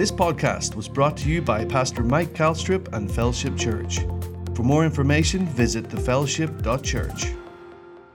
[0.00, 3.98] This podcast was brought to you by Pastor Mike Calstrip and Fellowship Church.
[4.54, 7.26] For more information, visit thefellowship.church.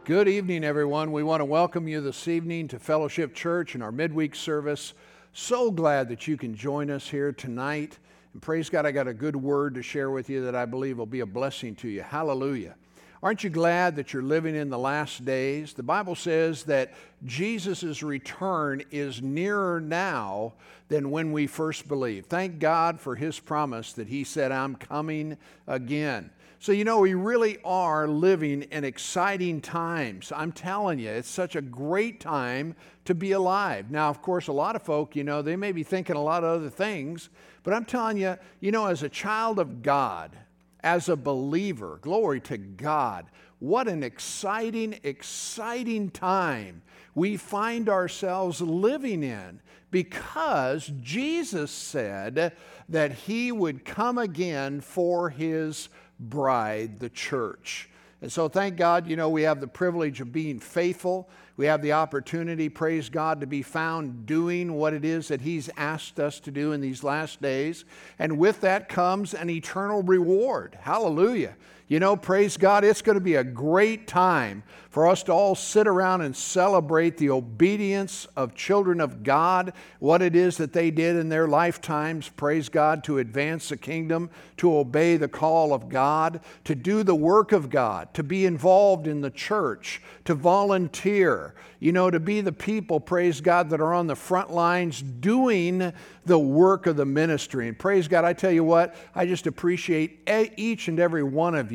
[0.03, 1.11] Good evening, everyone.
[1.11, 4.95] We want to welcome you this evening to Fellowship Church and our midweek service.
[5.33, 7.99] So glad that you can join us here tonight.
[8.33, 10.97] And praise God, I got a good word to share with you that I believe
[10.97, 12.01] will be a blessing to you.
[12.01, 12.77] Hallelujah.
[13.25, 15.73] Aren't you glad that you're living in the last days?
[15.73, 16.93] The Bible says that
[17.25, 20.53] Jesus' return is nearer now
[20.89, 22.27] than when we first believed.
[22.29, 26.29] Thank God for his promise that he said, I'm coming again.
[26.59, 30.31] So, you know, we really are living in exciting times.
[30.31, 33.89] I'm telling you, it's such a great time to be alive.
[33.89, 36.43] Now, of course, a lot of folk, you know, they may be thinking a lot
[36.43, 37.29] of other things,
[37.63, 40.37] but I'm telling you, you know, as a child of God,
[40.85, 43.25] as a believer, glory to God,
[43.59, 46.83] what an exciting, exciting time
[47.15, 52.53] we find ourselves living in because Jesus said
[52.87, 57.89] that he would come again for his bride, the church.
[58.21, 61.29] And so, thank God, you know, we have the privilege of being faithful.
[61.57, 65.69] We have the opportunity, praise God, to be found doing what it is that He's
[65.77, 67.85] asked us to do in these last days.
[68.19, 70.77] And with that comes an eternal reward.
[70.81, 71.55] Hallelujah.
[71.87, 75.53] You know, praise God, it's going to be a great time for us to all
[75.53, 80.89] sit around and celebrate the obedience of children of God, what it is that they
[80.89, 85.89] did in their lifetimes, praise God, to advance the kingdom, to obey the call of
[85.89, 91.53] God, to do the work of God, to be involved in the church, to volunteer,
[91.79, 95.91] you know, to be the people, praise God, that are on the front lines doing
[96.25, 97.67] the work of the ministry.
[97.67, 101.71] And praise God, I tell you what, I just appreciate each and every one of
[101.71, 101.74] you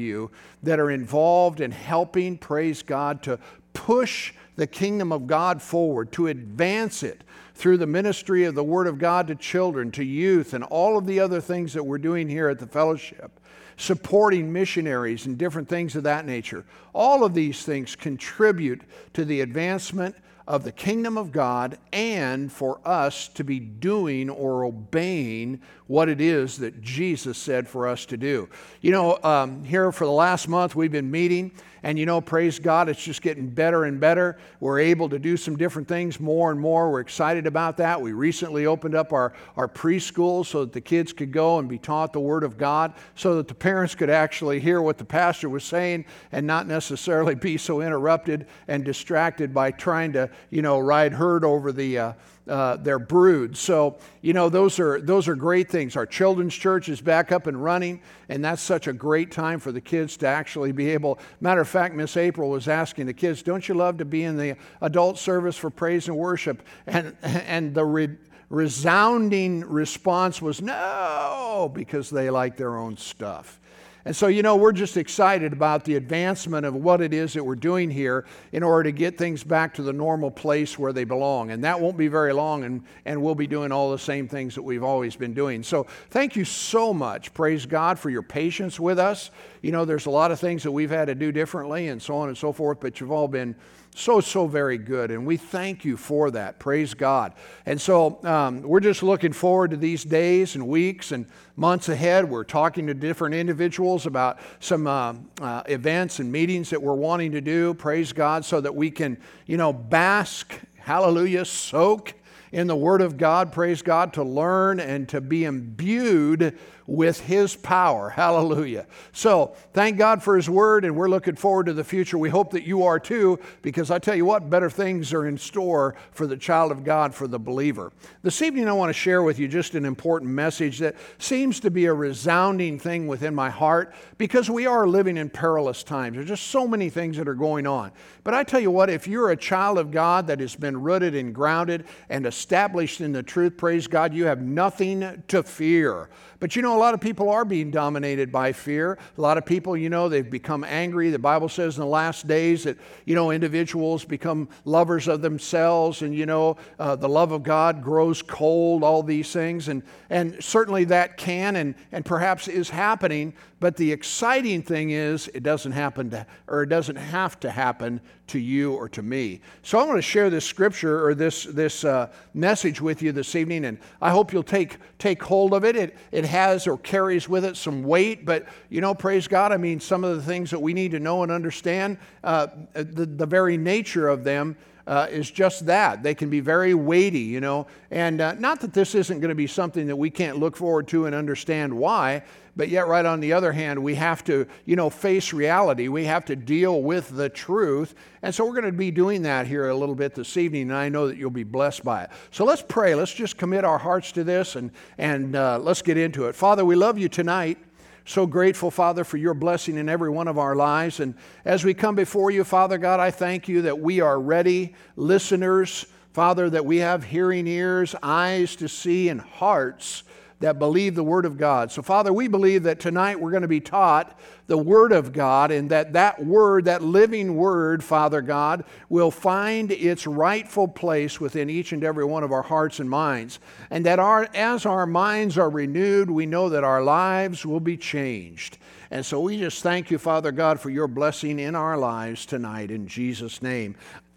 [0.63, 3.39] that are involved in helping, praise God, to
[3.73, 7.23] push the kingdom of God forward, to advance it
[7.55, 11.07] through the ministry of the Word of God to children, to youth, and all of
[11.07, 13.41] the other things that we're doing here at the fellowship
[13.81, 16.65] supporting missionaries and different things of that nature.
[16.93, 18.83] All of these things contribute
[19.15, 20.15] to the advancement
[20.51, 26.21] of the kingdom of God and for us to be doing or obeying what it
[26.21, 28.49] is that Jesus said for us to do.
[28.81, 31.53] You know, um, here for the last month, we've been meeting
[31.83, 34.39] and you know, praise God, it's just getting better and better.
[34.61, 36.91] We're able to do some different things more and more.
[36.91, 38.01] We're excited about that.
[38.01, 41.79] We recently opened up our, our preschool so that the kids could go and be
[41.79, 45.49] taught the Word of God, so that the parents could actually hear what the pastor
[45.49, 50.79] was saying and not necessarily be so interrupted and distracted by trying to, you know,
[50.79, 51.99] ride herd over the.
[51.99, 52.13] Uh,
[52.51, 53.57] uh, their brood.
[53.57, 55.97] So, you know, those are, those are great things.
[55.97, 59.71] Our children's church is back up and running, and that's such a great time for
[59.71, 61.21] the kids to actually be able.
[61.41, 64.37] Matter of fact, Miss April was asking the kids, Don't you love to be in
[64.37, 66.63] the adult service for praise and worship?
[66.87, 68.17] And, and the re-
[68.49, 73.60] resounding response was no, because they like their own stuff.
[74.05, 77.45] And so, you know, we're just excited about the advancement of what it is that
[77.45, 81.05] we're doing here in order to get things back to the normal place where they
[81.05, 81.51] belong.
[81.51, 84.55] And that won't be very long, and, and we'll be doing all the same things
[84.55, 85.63] that we've always been doing.
[85.63, 87.35] So, thank you so much.
[87.35, 89.31] Praise God for your patience with us.
[89.63, 92.17] You know, there's a lot of things that we've had to do differently and so
[92.17, 93.55] on and so forth, but you've all been
[93.95, 95.11] so, so very good.
[95.11, 96.59] And we thank you for that.
[96.59, 97.35] Praise God.
[97.67, 102.29] And so um, we're just looking forward to these days and weeks and months ahead.
[102.29, 107.33] We're talking to different individuals about some uh, uh, events and meetings that we're wanting
[107.33, 107.75] to do.
[107.75, 108.45] Praise God.
[108.45, 112.15] So that we can, you know, bask, hallelujah, soak
[112.53, 117.57] in the Word of God, praise God, to learn and to be imbued with His
[117.57, 118.11] power.
[118.11, 118.87] Hallelujah.
[119.13, 122.19] So, thank God for His Word, and we're looking forward to the future.
[122.19, 125.39] We hope that you are too, because I tell you what, better things are in
[125.39, 127.93] store for the child of God, for the believer.
[128.23, 131.71] This evening, I want to share with you just an important message that seems to
[131.71, 136.17] be a resounding thing within my heart, because we are living in perilous times.
[136.17, 137.93] There's just so many things that are going on.
[138.25, 141.15] But I tell you what, if you're a child of God that has been rooted
[141.15, 146.09] and grounded and established in the truth, praise God, you have nothing to fear.
[146.39, 148.99] But you know, a lot of people are being dominated by fear.
[149.17, 151.11] A lot of people, you know, they've become angry.
[151.11, 156.03] The Bible says in the last days that, you know, individuals become lovers of themselves
[156.03, 159.69] and, you know, uh, the love of God grows cold, all these things.
[159.69, 163.35] And, and certainly that can and, and perhaps is happening.
[163.61, 168.01] But the exciting thing is it doesn't happen to, or it doesn't have to happen
[168.29, 169.43] to you or to me.
[169.63, 173.37] So I want to share this scripture or this, this uh, message with you this
[173.37, 175.77] evening, and I hope you'll take, take hold of it.
[175.77, 175.95] it.
[176.11, 179.79] It has or carries with it some weight, but you know, praise God, I mean,
[179.79, 183.59] some of the things that we need to know and understand, uh, the, the very
[183.59, 184.57] nature of them
[184.87, 186.03] uh, is just that.
[186.03, 187.67] They can be very weighty, you know.
[187.91, 190.89] And uh, not that this isn't going to be something that we can't look forward
[190.89, 192.23] to and understand why,
[192.57, 195.89] but yet, right on the other hand, we have to, you know, face reality.
[195.89, 197.95] We have to deal with the truth.
[198.23, 200.75] And so we're going to be doing that here a little bit this evening, and
[200.75, 202.11] I know that you'll be blessed by it.
[202.31, 202.95] So let's pray.
[202.95, 206.35] Let's just commit our hearts to this and, and uh, let's get into it.
[206.35, 207.57] Father, we love you tonight.
[208.05, 211.01] So grateful, Father, for your blessing in every one of our lives.
[211.01, 211.15] And
[211.45, 215.87] as we come before you, Father God, I thank you that we are ready listeners,
[216.13, 220.03] Father, that we have hearing ears, eyes to see, and hearts
[220.41, 221.71] that believe the Word of God.
[221.71, 225.51] So, Father, we believe that tonight we're going to be taught the Word of God
[225.51, 231.51] and that that Word, that living Word, Father God, will find its rightful place within
[231.51, 233.39] each and every one of our hearts and minds.
[233.69, 237.77] And that our, as our minds are renewed, we know that our lives will be
[237.77, 238.57] changed.
[238.91, 242.71] And so we just thank you, Father God, for your blessing in our lives tonight
[242.71, 243.77] in Jesus' name.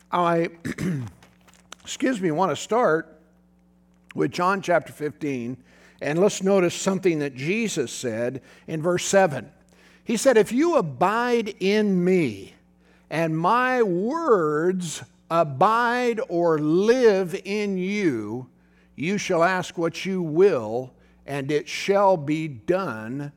[0.09, 0.49] I,
[1.83, 3.19] excuse me, want to start
[4.15, 5.57] with John chapter 15
[6.03, 9.49] and let's notice something that Jesus said in verse 7.
[10.03, 12.53] He said, If you abide in me,
[13.09, 15.01] and my words
[15.31, 18.49] abide or live in you,
[18.95, 20.93] you shall ask what you will,
[21.25, 23.31] and it shall be done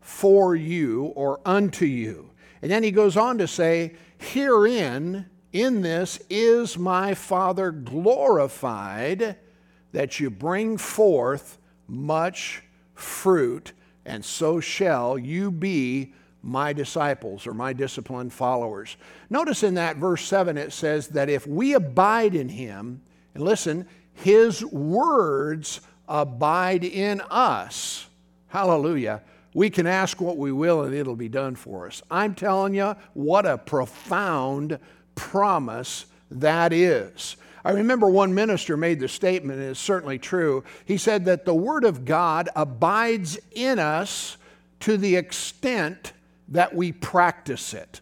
[0.00, 2.30] for you or unto you.
[2.62, 9.36] And then he goes on to say, Herein, in this, is my Father glorified,
[9.92, 11.58] that you bring forth
[11.88, 12.62] much
[12.94, 13.72] fruit,
[14.04, 16.12] and so shall you be
[16.42, 18.96] my disciples or my disciplined followers.
[19.28, 23.02] Notice in that verse 7 it says that if we abide in him,
[23.34, 28.06] and listen, his words abide in us.
[28.48, 29.22] Hallelujah.
[29.54, 32.02] We can ask what we will and it'll be done for us.
[32.10, 34.78] I'm telling you, what a profound
[35.14, 37.36] promise that is.
[37.66, 40.62] I remember one minister made the statement, and it's certainly true.
[40.84, 44.36] He said that the Word of God abides in us
[44.80, 46.12] to the extent
[46.46, 48.00] that we practice it.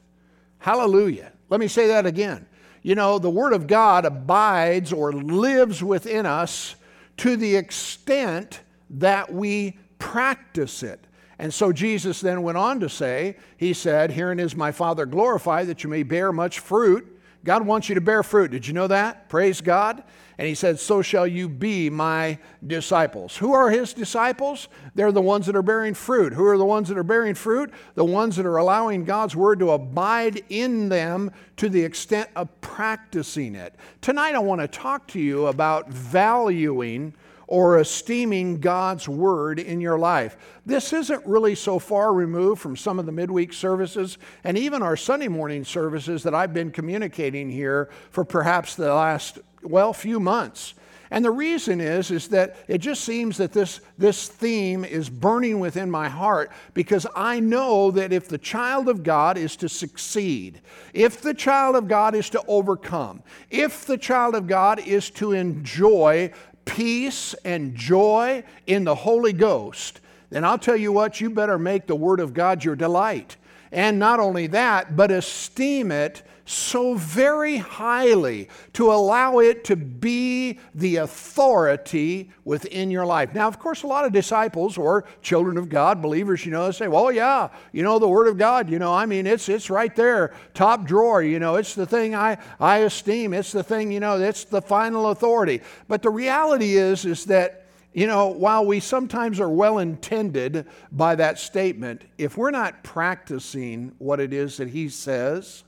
[0.59, 1.33] Hallelujah.
[1.49, 2.45] Let me say that again.
[2.83, 6.77] You know, the Word of God abides or lives within us
[7.17, 11.07] to the extent that we practice it.
[11.39, 15.69] And so Jesus then went on to say, He said, Herein is my Father glorified,
[15.69, 17.14] that you may bear much fruit
[17.45, 18.51] God wants you to bear fruit.
[18.51, 19.29] Did you know that?
[19.29, 20.03] Praise God.
[20.39, 23.37] And he said, So shall you be my disciples.
[23.37, 24.69] Who are his disciples?
[24.95, 26.33] They're the ones that are bearing fruit.
[26.33, 27.71] Who are the ones that are bearing fruit?
[27.95, 32.49] The ones that are allowing God's word to abide in them to the extent of
[32.61, 33.75] practicing it.
[34.01, 37.15] Tonight, I want to talk to you about valuing
[37.47, 40.37] or esteeming God's word in your life.
[40.67, 44.97] This isn't really so far removed from some of the midweek services and even our
[44.97, 50.75] Sunday morning services that I've been communicating here for perhaps the last, well, few months.
[51.11, 55.61] And the reason is, is that it just seems that this, this theme is burning
[55.61, 60.61] within my heart because I know that if the child of God is to succeed,
[60.93, 65.31] if the child of God is to overcome, if the child of God is to
[65.31, 66.33] enjoy
[66.65, 70.01] peace and joy in the Holy Ghost,
[70.31, 73.37] then I'll tell you what, you better make the Word of God your delight.
[73.71, 80.59] And not only that, but esteem it so very highly to allow it to be
[80.75, 83.35] the authority within your life.
[83.35, 86.87] Now, of course, a lot of disciples or children of God, believers, you know, say,
[86.89, 89.95] well, yeah, you know, the Word of God, you know, I mean, it's, it's right
[89.97, 94.01] there, top drawer, you know, it's the thing I, I esteem, it's the thing, you
[94.01, 95.63] know, it's the final authority.
[95.89, 97.63] But the reality is, is that
[97.95, 103.93] you know, while we sometimes are well intended by that statement, if we're not practicing
[103.99, 105.63] what it is that he says,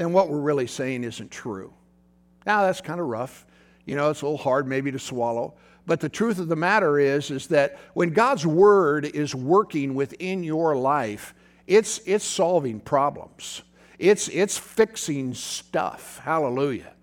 [0.00, 1.74] then what we're really saying isn't true.
[2.46, 3.44] Now, that's kind of rough.
[3.84, 5.52] You know, it's a little hard maybe to swallow.
[5.84, 10.42] But the truth of the matter is, is that when God's word is working within
[10.42, 11.34] your life,
[11.66, 13.60] it's, it's solving problems.
[13.98, 16.18] It's, it's fixing stuff.
[16.24, 16.94] Hallelujah.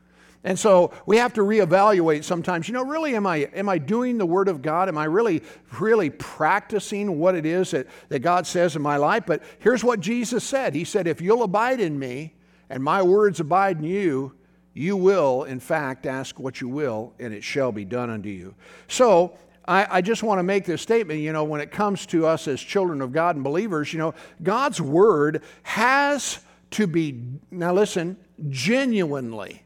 [0.44, 4.18] And so we have to reevaluate sometimes, you know, really, am I, am I doing
[4.18, 4.88] the Word of God?
[4.88, 5.44] Am I really,
[5.80, 9.24] really practicing what it is that, that God says in my life?
[9.28, 12.34] But here's what Jesus said He said, If you'll abide in me,
[12.70, 14.34] and my words abide in you,
[14.74, 18.54] you will, in fact, ask what you will, and it shall be done unto you.
[18.88, 22.26] So, I, I, just want to make this statement, you know, when it comes to
[22.26, 26.40] us as children of God and believers, you know, God's word has
[26.72, 27.22] to be,
[27.52, 28.16] now listen,
[28.50, 29.64] genuinely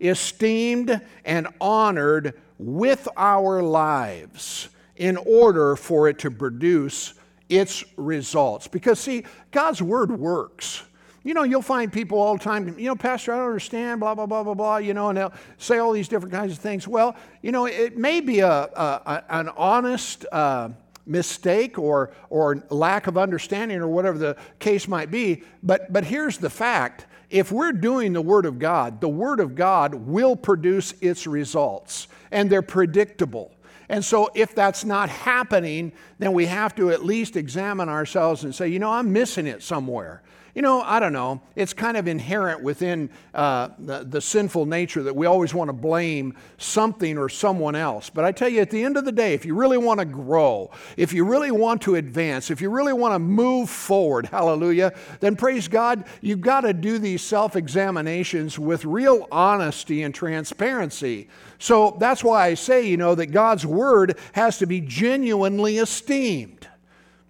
[0.00, 7.14] esteemed and honored with our lives in order for it to produce
[7.48, 8.68] its results.
[8.68, 10.84] Because, see, God's word works.
[11.24, 14.14] You know, you'll find people all the time, you know, Pastor, I don't understand, blah,
[14.14, 16.86] blah, blah, blah, blah, you know, and they'll say all these different kinds of things.
[16.86, 20.68] Well, you know, it may be a, a an honest uh,
[21.06, 26.36] mistake or, or lack of understanding or whatever the case might be, but, but here's
[26.36, 27.06] the fact.
[27.30, 32.06] If we're doing the Word of God, the Word of God will produce its results,
[32.30, 33.50] and they're predictable.
[33.88, 38.54] And so, if that's not happening, then we have to at least examine ourselves and
[38.54, 40.22] say, you know, I'm missing it somewhere.
[40.54, 41.40] You know, I don't know.
[41.56, 45.72] It's kind of inherent within uh, the, the sinful nature that we always want to
[45.72, 48.08] blame something or someone else.
[48.08, 50.06] But I tell you, at the end of the day, if you really want to
[50.06, 54.92] grow, if you really want to advance, if you really want to move forward, hallelujah,
[55.18, 61.28] then praise God, you've got to do these self examinations with real honesty and transparency.
[61.58, 66.68] So that's why I say, you know, that God's word has to be genuinely esteemed.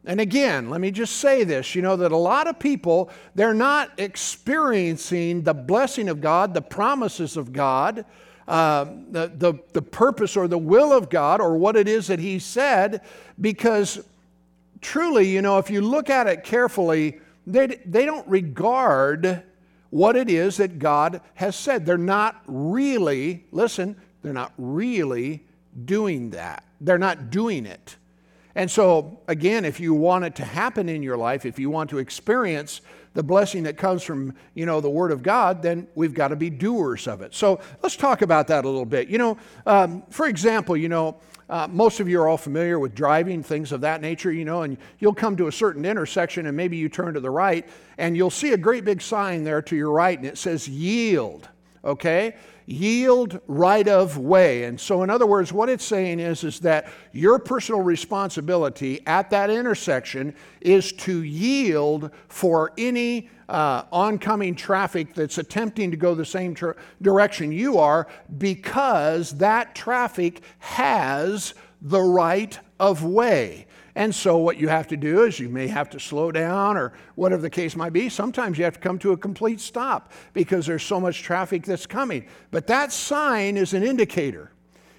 [0.07, 3.55] And again, let me just say this you know, that a lot of people, they're
[3.55, 8.05] not experiencing the blessing of God, the promises of God,
[8.47, 12.19] uh, the, the, the purpose or the will of God, or what it is that
[12.19, 13.01] He said,
[13.41, 14.05] because
[14.81, 19.43] truly, you know, if you look at it carefully, they, they don't regard
[19.91, 21.87] what it is that God has said.
[21.87, 25.45] They're not really, listen, they're not really
[25.85, 26.65] doing that.
[26.81, 27.97] They're not doing it.
[28.55, 31.91] And so, again, if you want it to happen in your life, if you want
[31.91, 32.81] to experience
[33.15, 36.37] the blessing that comes from, you know, the Word of God, then we've got to
[36.37, 37.35] be doers of it.
[37.35, 39.09] So let's talk about that a little bit.
[39.09, 41.17] You know, um, for example, you know,
[41.49, 44.63] uh, most of you are all familiar with driving, things of that nature, you know,
[44.63, 47.69] and you'll come to a certain intersection and maybe you turn to the right
[47.99, 51.49] and you'll see a great big sign there to your right and it says yield,
[51.85, 52.35] okay?
[52.67, 54.65] yield right of way.
[54.65, 59.31] And so, in other words, what it's saying is, is that your personal responsibility at
[59.31, 66.25] that intersection is to yield for any uh, oncoming traffic that's attempting to go the
[66.25, 66.73] same tr-
[67.03, 73.67] direction you are because that traffic has the right of way.
[73.97, 76.93] And so, what you have to do is you may have to slow down or
[77.15, 78.09] whatever the case might be.
[78.09, 81.87] Sometimes you have to come to a complete stop because there's so much traffic that's
[81.87, 82.27] coming.
[82.51, 84.51] But that sign is an indicator.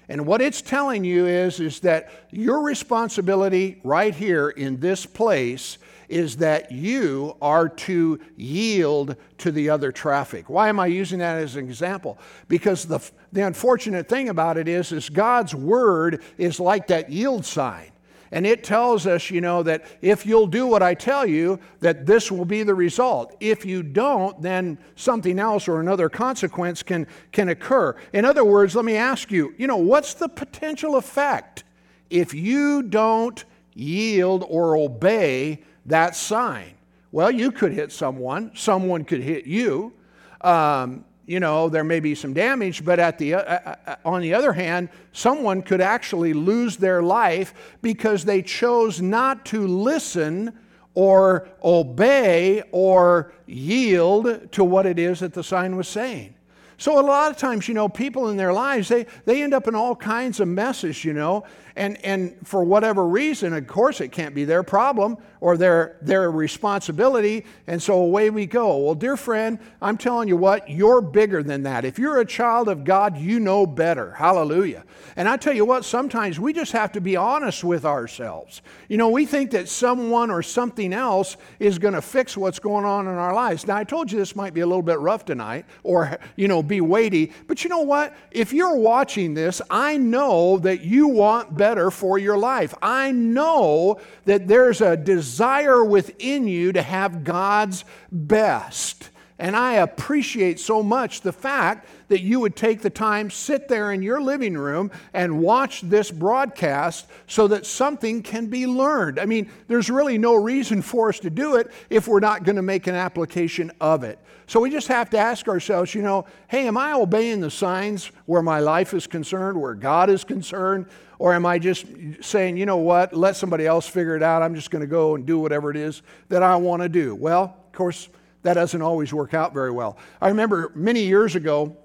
[0.08, 5.78] And what it's telling you is, is that your responsibility right here in this place
[6.08, 10.48] is that you are to yield to the other traffic.
[10.48, 12.18] Why am I using that as an example?
[12.46, 13.00] Because the,
[13.32, 17.90] the unfortunate thing about it is, is God's word is like that yield sign.
[18.32, 22.06] And it tells us, you know, that if you'll do what I tell you, that
[22.06, 23.36] this will be the result.
[23.40, 27.96] If you don't, then something else or another consequence can, can occur.
[28.12, 31.64] In other words, let me ask you, you know, what's the potential effect
[32.10, 36.74] if you don't yield or obey that sign?
[37.12, 39.94] Well, you could hit someone, someone could hit you.
[40.42, 44.22] Um, you know, there may be some damage, but at the, uh, uh, uh, on
[44.22, 47.52] the other hand, someone could actually lose their life
[47.82, 50.56] because they chose not to listen
[50.94, 56.32] or obey or yield to what it is that the sign was saying.
[56.78, 59.66] So a lot of times, you know, people in their lives, they, they end up
[59.66, 61.44] in all kinds of messes, you know,
[61.76, 66.30] and, and for whatever reason, of course, it can't be their problem or their, their
[66.30, 67.44] responsibility.
[67.66, 68.78] And so away we go.
[68.78, 71.84] Well, dear friend, I'm telling you what, you're bigger than that.
[71.84, 74.12] If you're a child of God, you know better.
[74.12, 74.84] Hallelujah.
[75.16, 78.62] And I tell you what, sometimes we just have to be honest with ourselves.
[78.88, 82.86] You know, we think that someone or something else is going to fix what's going
[82.86, 83.66] on in our lives.
[83.66, 86.62] Now, I told you this might be a little bit rough tonight or, you know,
[86.62, 87.32] be weighty.
[87.46, 88.16] But you know what?
[88.30, 92.72] If you're watching this, I know that you want better better for your life.
[92.80, 99.10] I know that there's a desire within you to have God's best.
[99.36, 103.90] And I appreciate so much the fact that you would take the time, sit there
[103.90, 109.18] in your living room, and watch this broadcast so that something can be learned.
[109.18, 112.56] I mean, there's really no reason for us to do it if we're not going
[112.56, 114.20] to make an application of it.
[114.46, 118.12] So we just have to ask ourselves, you know, hey, am I obeying the signs
[118.26, 120.86] where my life is concerned, where God is concerned?
[121.18, 121.86] Or am I just
[122.20, 124.42] saying, you know what, let somebody else figure it out?
[124.42, 127.14] I'm just going to go and do whatever it is that I want to do.
[127.14, 128.08] Well, of course,
[128.42, 129.98] that doesn't always work out very well.
[130.20, 131.76] I remember many years ago,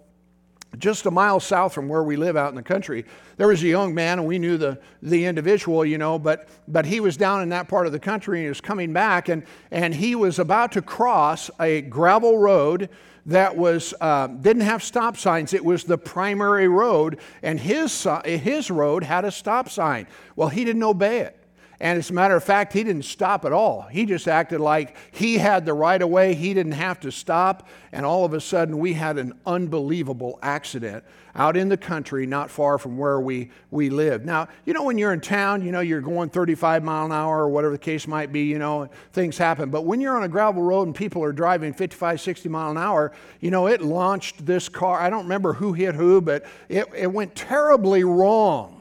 [0.77, 3.05] just a mile south from where we live out in the country,
[3.37, 6.85] there was a young man, and we knew the, the individual, you know, but, but
[6.85, 9.43] he was down in that part of the country and he was coming back, and,
[9.71, 12.89] and he was about to cross a gravel road
[13.25, 15.53] that was uh, didn't have stop signs.
[15.53, 20.07] It was the primary road, and his his road had a stop sign.
[20.35, 21.40] Well, he didn't obey it.
[21.81, 23.81] And as a matter of fact, he didn't stop at all.
[23.81, 26.35] He just acted like he had the right of way.
[26.35, 27.67] He didn't have to stop.
[27.91, 32.51] And all of a sudden, we had an unbelievable accident out in the country, not
[32.51, 34.25] far from where we, we live.
[34.25, 37.39] Now, you know, when you're in town, you know, you're going 35 mile an hour
[37.39, 39.71] or whatever the case might be, you know, things happen.
[39.71, 42.77] But when you're on a gravel road and people are driving 55, 60 mile an
[42.77, 44.99] hour, you know, it launched this car.
[44.99, 48.80] I don't remember who hit who, but it, it went terribly wrong.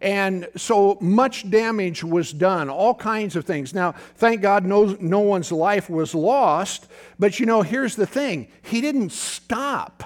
[0.00, 3.74] And so much damage was done, all kinds of things.
[3.74, 6.86] Now, thank God no, no one's life was lost,
[7.18, 10.04] but you know, here's the thing He didn't stop.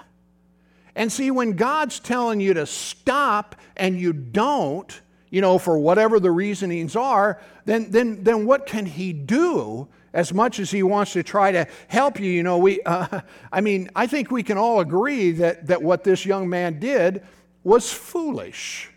[0.96, 6.20] And see, when God's telling you to stop and you don't, you know, for whatever
[6.20, 9.88] the reasonings are, then, then, then what can He do?
[10.12, 13.20] As much as he wants to try to help you, you know, we, uh,
[13.52, 17.26] I mean, I think we can all agree that, that what this young man did
[17.64, 18.93] was foolish.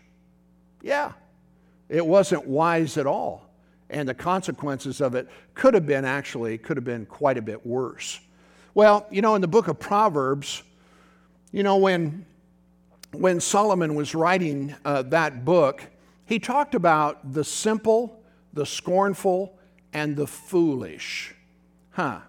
[0.88, 1.12] Yeah,
[1.90, 3.50] it wasn't wise at all.
[3.90, 7.66] And the consequences of it could have been actually, could have been quite a bit
[7.66, 8.18] worse.
[8.72, 10.62] Well, you know, in the book of Proverbs,
[11.52, 12.24] you know, when,
[13.12, 15.82] when Solomon was writing uh, that book,
[16.24, 18.22] he talked about the simple,
[18.54, 19.58] the scornful,
[19.92, 21.34] and the foolish.
[21.90, 22.20] Huh.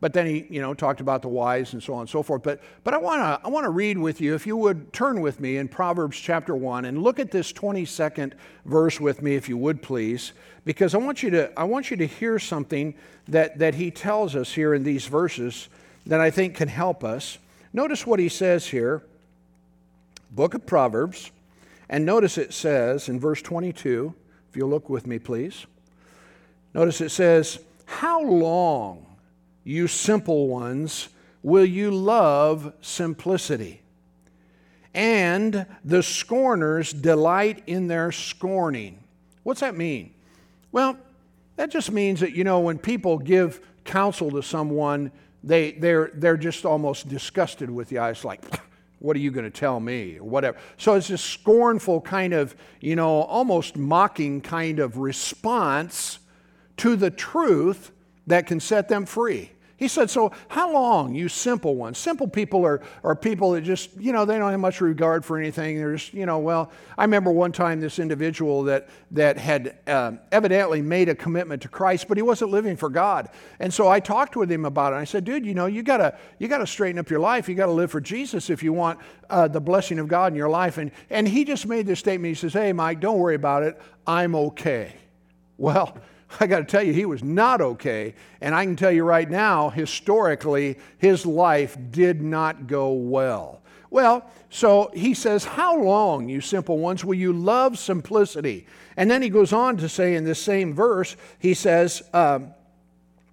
[0.00, 2.42] But then he, you know, talked about the wise and so on and so forth.
[2.42, 5.40] But, but I want to I wanna read with you, if you would turn with
[5.40, 8.32] me in Proverbs chapter 1 and look at this 22nd
[8.66, 10.32] verse with me, if you would please,
[10.64, 12.94] because I want you to, I want you to hear something
[13.28, 15.68] that, that he tells us here in these verses
[16.06, 17.38] that I think can help us.
[17.72, 19.02] Notice what he says here,
[20.30, 21.30] book of Proverbs,
[21.88, 24.14] and notice it says in verse 22,
[24.50, 25.66] if you'll look with me, please.
[26.74, 29.06] Notice it says, How long?
[29.64, 31.08] You simple ones,
[31.42, 33.80] will you love simplicity?
[34.94, 39.02] And the scorners delight in their scorning.
[39.42, 40.14] What's that mean?
[40.70, 40.96] Well,
[41.56, 45.10] that just means that, you know, when people give counsel to someone,
[45.42, 48.40] they, they're, they're just almost disgusted with the eyes, like,
[48.98, 50.18] what are you going to tell me?
[50.18, 50.56] Or whatever.
[50.78, 56.18] So it's this scornful kind of, you know, almost mocking kind of response
[56.78, 57.90] to the truth
[58.26, 59.50] that can set them free.
[59.84, 61.98] He said, So, how long, you simple ones?
[61.98, 65.36] Simple people are, are people that just, you know, they don't have much regard for
[65.36, 65.76] anything.
[65.76, 70.12] They're just, you know, well, I remember one time this individual that, that had uh,
[70.32, 73.28] evidently made a commitment to Christ, but he wasn't living for God.
[73.58, 74.96] And so I talked with him about it.
[74.96, 77.46] I said, Dude, you know, you got to you gotta straighten up your life.
[77.46, 80.36] You got to live for Jesus if you want uh, the blessing of God in
[80.38, 80.78] your life.
[80.78, 82.30] And, and he just made this statement.
[82.30, 83.78] He says, Hey, Mike, don't worry about it.
[84.06, 84.94] I'm okay.
[85.58, 85.94] Well,
[86.40, 88.14] I got to tell you, he was not okay.
[88.40, 93.60] And I can tell you right now, historically, his life did not go well.
[93.90, 98.66] Well, so he says, How long, you simple ones, will you love simplicity?
[98.96, 102.54] And then he goes on to say in this same verse, he says, um,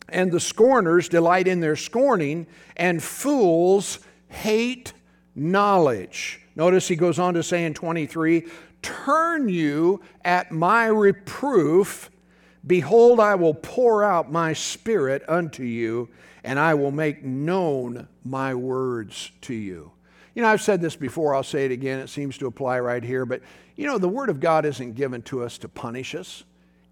[0.09, 2.45] And the scorners delight in their scorning,
[2.77, 4.93] and fools hate
[5.35, 6.41] knowledge.
[6.55, 8.45] Notice he goes on to say in 23,
[8.81, 12.11] Turn you at my reproof
[12.65, 16.09] Behold, I will pour out my spirit unto you,
[16.43, 19.91] and I will make known my words to you.
[20.35, 21.99] You know, I've said this before, I'll say it again.
[21.99, 23.25] It seems to apply right here.
[23.25, 23.41] But,
[23.75, 26.43] you know, the Word of God isn't given to us to punish us,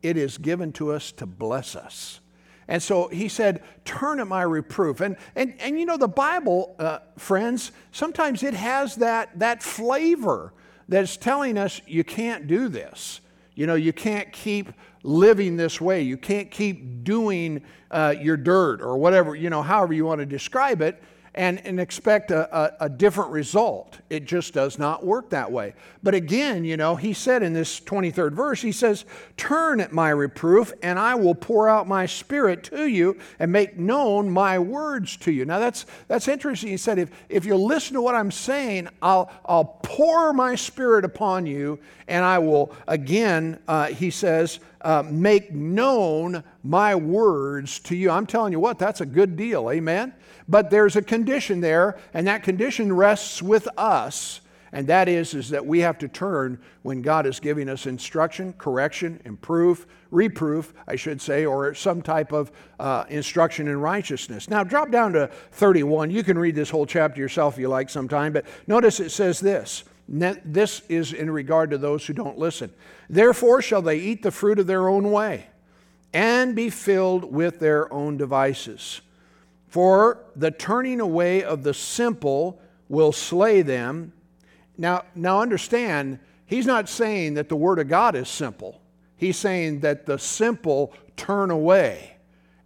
[0.02, 2.20] it is given to us to bless us.
[2.68, 5.02] And so he said, Turn at my reproof.
[5.02, 10.54] And, and, and you know, the Bible, uh, friends, sometimes it has that, that flavor
[10.88, 13.22] that's telling us you can't do this.
[13.60, 14.72] You know, you can't keep
[15.04, 16.02] living this way.
[16.02, 20.26] You can't keep doing uh, your dirt or whatever, you know, however you want to
[20.26, 21.04] describe it
[21.36, 24.00] and, and expect a, a, a, different result.
[24.10, 25.74] It just does not work that way.
[26.02, 29.06] But again, you know, he said in this 23rd verse, he says,
[29.38, 33.78] Turn at my reproof, and I will pour out my spirit to you and make
[33.78, 35.46] known my words to you.
[35.46, 36.70] Now that's that's interesting.
[36.70, 41.06] He said, if, if you listen to what I'm saying, I'll I'll pour my spirit
[41.06, 47.96] upon you, and I will again, uh, he says, uh, make known my words to
[47.96, 48.10] you.
[48.10, 49.70] I'm telling you what, that's a good deal.
[49.70, 50.14] Amen.
[50.48, 54.42] But there's a condition there, and that condition rests with us.
[54.72, 58.54] And that is, is that we have to turn when God is giving us instruction,
[58.54, 64.50] correction, improve, reproof, I should say, or some type of uh, instruction in righteousness.
[64.50, 66.12] Now, drop down to 31.
[66.12, 69.40] You can read this whole chapter yourself if you like sometime, but notice it says
[69.40, 69.84] this.
[70.12, 72.74] This is in regard to those who don't listen.
[73.10, 75.48] Therefore, shall they eat the fruit of their own way
[76.14, 79.02] and be filled with their own devices.
[79.68, 84.14] For the turning away of the simple will slay them.
[84.80, 88.82] Now, now understand, he's not saying that the Word of God is simple.
[89.16, 92.16] He's saying that the simple turn away.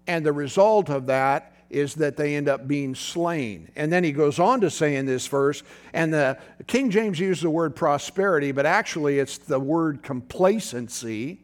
[0.08, 3.69] And the result of that is that they end up being slain.
[3.75, 7.41] And then he goes on to say in this verse, and the King James used
[7.41, 11.41] the word prosperity, but actually it's the word complacency.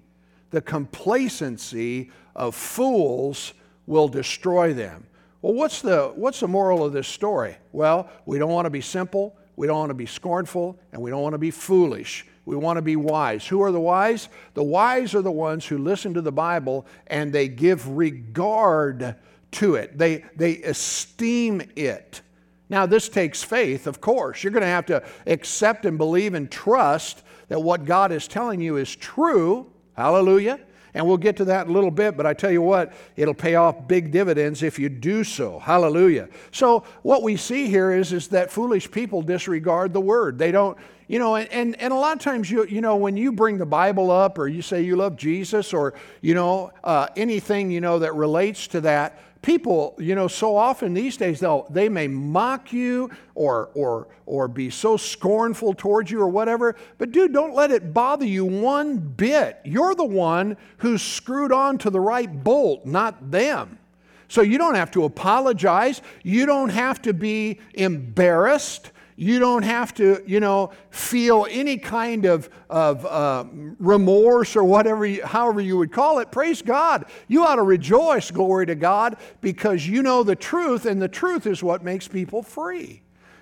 [0.51, 3.53] The complacency of fools
[3.87, 5.07] will destroy them.
[5.41, 7.57] Well, what's the, what's the moral of this story?
[7.71, 11.09] Well, we don't want to be simple, we don't want to be scornful, and we
[11.09, 12.25] don't want to be foolish.
[12.45, 13.45] We want to be wise.
[13.45, 14.27] Who are the wise?
[14.55, 19.15] The wise are the ones who listen to the Bible and they give regard
[19.51, 22.21] to it, they, they esteem it.
[22.69, 24.43] Now, this takes faith, of course.
[24.43, 28.61] You're going to have to accept and believe and trust that what God is telling
[28.61, 29.71] you is true.
[29.93, 30.59] Hallelujah.
[30.93, 33.33] And we'll get to that in a little bit, but I tell you what, it'll
[33.33, 35.59] pay off big dividends if you do so.
[35.59, 36.29] Hallelujah.
[36.51, 40.39] So, what we see here is, is that foolish people disregard the word.
[40.39, 43.17] They don't, you know, and, and and a lot of times, you, you know, when
[43.17, 47.07] you bring the Bible up or you say you love Jesus or, you know, uh,
[47.15, 51.65] anything, you know, that relates to that, people, you know, so often these days they'll
[51.69, 56.75] they may mock you or or or be so scornful towards you or whatever.
[56.97, 59.59] But dude, don't let it bother you one bit.
[59.63, 63.79] You're the one who's screwed on to the right bolt, not them.
[64.27, 66.01] So you don't have to apologize.
[66.23, 68.91] You don't have to be embarrassed.
[69.21, 73.43] You don't have to, you know, feel any kind of, of uh,
[73.77, 76.31] remorse or whatever, you, however you would call it.
[76.31, 77.03] Praise God.
[77.27, 81.47] You ought to rejoice, glory to God, because you know the truth, and the truth
[81.47, 83.01] is what makes people free.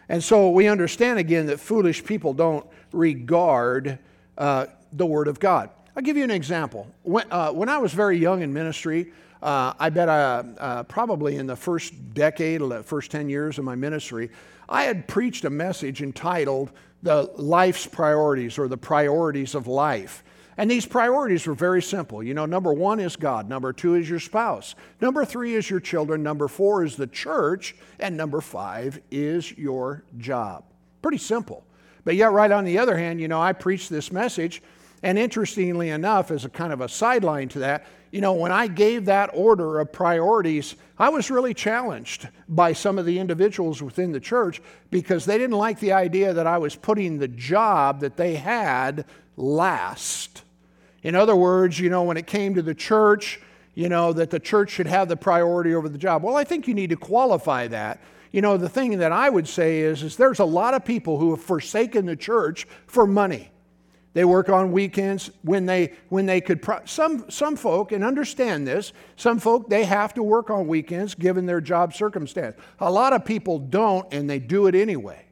[0.09, 3.99] And so we understand again that foolish people don't regard
[4.35, 5.69] uh, the Word of God.
[5.97, 6.85] I'll give you an example.
[7.01, 10.83] When, uh, when I was very young in ministry, uh, I bet I, uh, uh,
[10.83, 14.29] probably in the first decade, or the first 10 years of my ministry,
[14.69, 16.69] I had preached a message entitled
[17.01, 20.23] The Life's Priorities or the Priorities of Life.
[20.57, 22.21] And these priorities were very simple.
[22.21, 25.79] You know, number one is God, number two is your spouse, number three is your
[25.79, 30.63] children, number four is the church, and number five is your job.
[31.01, 31.63] Pretty simple.
[32.03, 34.61] But yet, right on the other hand, you know, I preached this message,
[35.03, 38.67] and interestingly enough, as a kind of a sideline to that, you know, when I
[38.67, 44.11] gave that order of priorities, I was really challenged by some of the individuals within
[44.11, 48.17] the church because they didn't like the idea that I was putting the job that
[48.17, 49.05] they had
[49.35, 50.43] last.
[51.03, 53.39] In other words, you know, when it came to the church,
[53.75, 56.23] you know, that the church should have the priority over the job.
[56.23, 58.01] Well, I think you need to qualify that.
[58.31, 61.19] You know, the thing that I would say is, is there's a lot of people
[61.19, 63.51] who have forsaken the church for money.
[64.17, 66.59] They work on weekends when they when they could.
[66.59, 68.91] Pro- some some folk and understand this.
[69.15, 72.57] Some folk they have to work on weekends given their job circumstance.
[72.79, 75.23] A lot of people don't, and they do it anyway.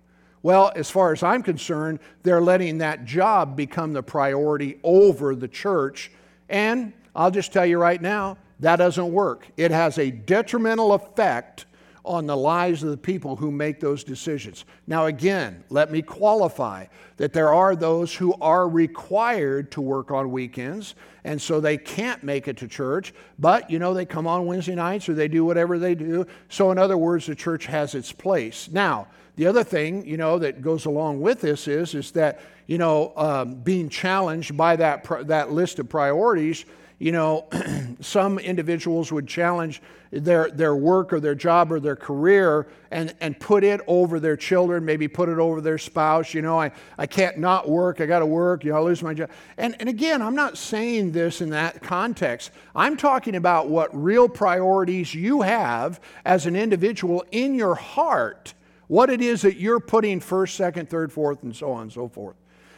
[0.43, 5.47] Well, as far as I'm concerned, they're letting that job become the priority over the
[5.47, 6.11] church.
[6.47, 9.47] And I'll just tell you right now, that doesn't work.
[9.57, 11.65] It has a detrimental effect
[12.05, 14.65] on the lives of the people who make those decisions.
[14.87, 16.85] Now, again, let me qualify
[17.17, 22.23] that there are those who are required to work on weekends, and so they can't
[22.23, 25.43] make it to church, but you know, they come on Wednesday nights or they do
[25.45, 26.25] whatever they do.
[26.49, 28.69] So, in other words, the church has its place.
[28.71, 32.77] Now, the other thing, you know, that goes along with this is, is that, you
[32.77, 36.65] know, um, being challenged by that, that list of priorities
[36.99, 37.47] you know,
[37.99, 39.81] some individuals would challenge
[40.11, 44.37] their, their work or their job or their career and, and put it over their
[44.37, 46.33] children, maybe put it over their spouse.
[46.33, 49.03] You know, I, I can't not work, I got to work, you know, I lose
[49.03, 49.29] my job.
[49.57, 52.51] And, and again, I'm not saying this in that context.
[52.73, 58.53] I'm talking about what real priorities you have as an individual in your heart,
[58.87, 62.07] what it is that you're putting first, second, third, fourth, and so on and so
[62.07, 62.35] forth.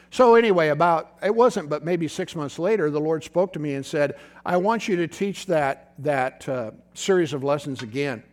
[0.10, 3.74] So, anyway, about, it wasn't, but maybe six months later, the Lord spoke to me
[3.74, 4.16] and said,
[4.46, 8.24] I want you to teach that, that uh, series of lessons again.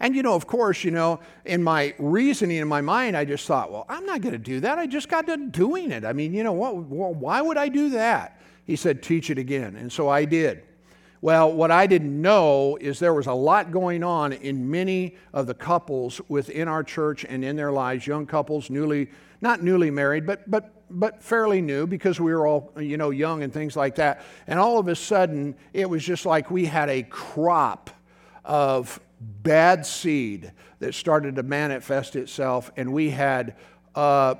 [0.00, 3.46] And, you know, of course, you know, in my reasoning, in my mind, I just
[3.46, 4.78] thought, well, I'm not going to do that.
[4.78, 6.04] I just got done doing it.
[6.04, 8.40] I mean, you know, what, why would I do that?
[8.64, 9.74] He said, teach it again.
[9.74, 10.62] And so I did.
[11.20, 15.46] Well, what I didn't know is there was a lot going on in many of
[15.46, 19.08] the couples within our church and in their lives, young couples, newly
[19.40, 23.42] not newly married, but, but, but fairly new because we were all, you know, young
[23.42, 24.24] and things like that.
[24.46, 27.90] And all of a sudden, it was just like we had a crop
[28.44, 33.56] of bad seed that started to manifest itself, and we had
[33.94, 34.34] uh,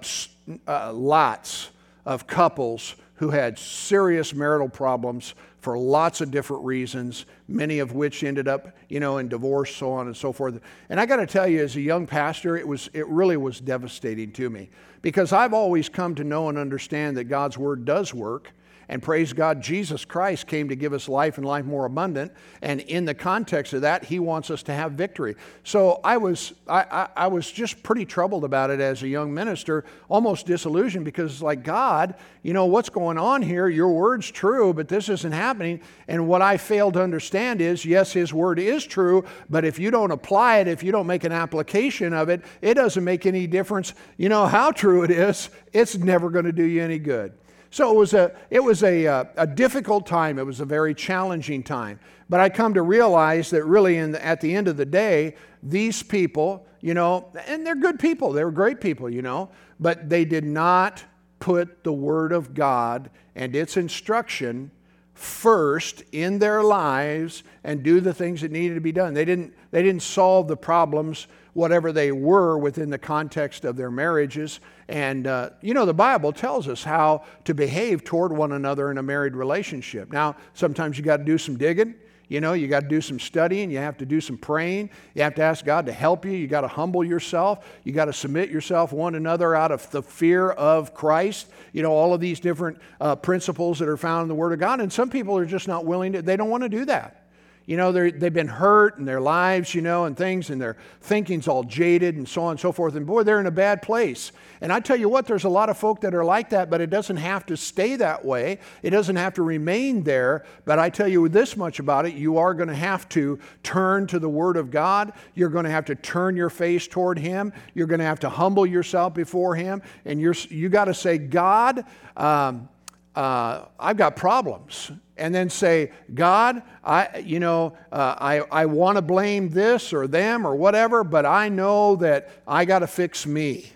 [0.67, 1.71] uh, lots
[2.05, 8.23] of couples who had serious marital problems for lots of different reasons, many of which
[8.23, 10.61] ended up, you know, in divorce, so on and so forth.
[10.89, 13.61] And I got to tell you, as a young pastor, it was it really was
[13.61, 14.71] devastating to me
[15.03, 18.53] because I've always come to know and understand that God's word does work
[18.91, 22.33] And praise God, Jesus Christ came to give us life and life more abundant.
[22.63, 25.37] And in the context of that, He wants us to have victory.
[25.63, 29.35] So I was, I, I, I was just pretty troubled about it as a young
[29.35, 33.69] minister, almost disillusioned because, like, God, you know, what's going on here?
[33.69, 35.83] Your word's true, but this isn't happening.
[36.09, 39.91] And what I failed to understand is yes, His word is true, but if you
[39.91, 43.47] don't apply it, if you don't make an application of it, it doesn't make any
[43.47, 43.93] difference.
[44.17, 47.35] You know how true it is, it's never going to do you any good.
[47.71, 50.39] So it was, a, it was a, a, uh, a, difficult time.
[50.39, 52.01] It was a very challenging time.
[52.29, 56.03] But I come to realize that really, the, at the end of the day, these
[56.03, 59.51] people, you know, and they're good people, they were great people, you know,
[59.81, 61.05] but they did not
[61.41, 64.71] put the Word of God and its instruction
[65.15, 69.15] first in their lives and do the things that needed to be done.
[69.15, 73.91] They didn't, they didn't solve the problems, whatever they were, within the context of their
[73.91, 74.61] marriages.
[74.89, 78.99] And, uh, you know, the Bible tells us how to behave toward one another in
[78.99, 80.11] a married relationship.
[80.11, 81.95] Now, sometimes you got to do some digging.
[82.29, 85.23] You know, you got to do some studying, you have to do some praying, you
[85.23, 88.13] have to ask God to help you, you got to humble yourself, you got to
[88.13, 91.47] submit yourself one another out of the fear of Christ.
[91.73, 94.61] You know, all of these different uh, principles that are found in the Word of
[94.61, 94.81] God.
[94.83, 97.28] And some people are just not willing to, they don't want to do that
[97.69, 101.47] you know, they've been hurt in their lives, you know, and things, and their thinking's
[101.47, 102.95] all jaded and so on and so forth.
[102.95, 104.33] And boy, they're in a bad place.
[104.63, 106.81] And I tell you what, there's a lot of folk that are like that, but
[106.81, 108.59] it doesn't have to stay that way.
[108.83, 110.47] It doesn't have to remain there.
[110.65, 114.07] But I tell you this much about it you are going to have to turn
[114.07, 115.13] to the Word of God.
[115.35, 117.53] You're going to have to turn your face toward Him.
[117.75, 119.83] You're going to have to humble yourself before Him.
[120.07, 121.85] And you're, you got to say, God,
[122.17, 122.71] um,
[123.15, 124.91] uh, I've got problems.
[125.19, 130.07] And then say, God, I, you know, uh, I, I want to blame this or
[130.07, 133.73] them or whatever, but I know that I got to fix me.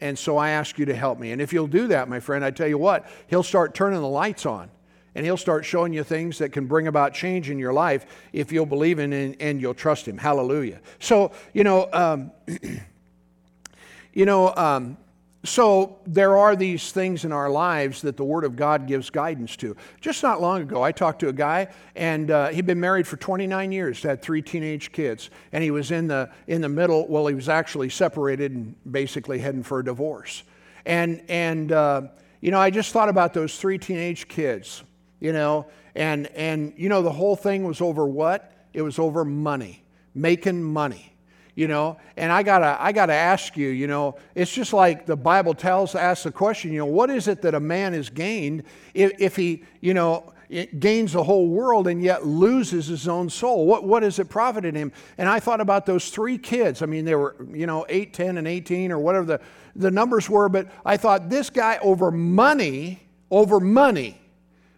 [0.00, 1.30] And so I ask you to help me.
[1.32, 4.08] And if you'll do that, my friend, I tell you what, He'll start turning the
[4.08, 4.68] lights on.
[5.14, 8.50] And He'll start showing you things that can bring about change in your life if
[8.50, 10.18] you'll believe in and, and you'll trust Him.
[10.18, 10.80] Hallelujah.
[10.98, 12.32] So, you know, um,
[14.12, 14.96] you know, um,
[15.44, 19.56] so there are these things in our lives that the Word of God gives guidance
[19.56, 19.76] to.
[20.00, 23.16] Just not long ago, I talked to a guy, and uh, he'd been married for
[23.16, 27.08] 29 years, had three teenage kids, and he was in the in the middle.
[27.08, 30.44] Well, he was actually separated and basically heading for a divorce.
[30.86, 32.02] And and uh,
[32.40, 34.84] you know, I just thought about those three teenage kids,
[35.18, 38.52] you know, and and you know, the whole thing was over what?
[38.72, 39.82] It was over money,
[40.14, 41.11] making money
[41.54, 41.98] you know?
[42.16, 45.94] And i gotta i gotta ask you you know it's just like the bible tells
[45.94, 49.36] asks the question you know what is it that a man has gained if, if
[49.36, 50.32] he you know
[50.78, 53.66] gains the whole world and yet loses his own soul?
[53.66, 54.92] What, what has it profited him?
[55.16, 56.82] And i thought about those three kids.
[56.82, 59.40] I mean they were you know 8 10 and 18 or whatever the,
[59.74, 64.20] the numbers were but i thought this guy over money over money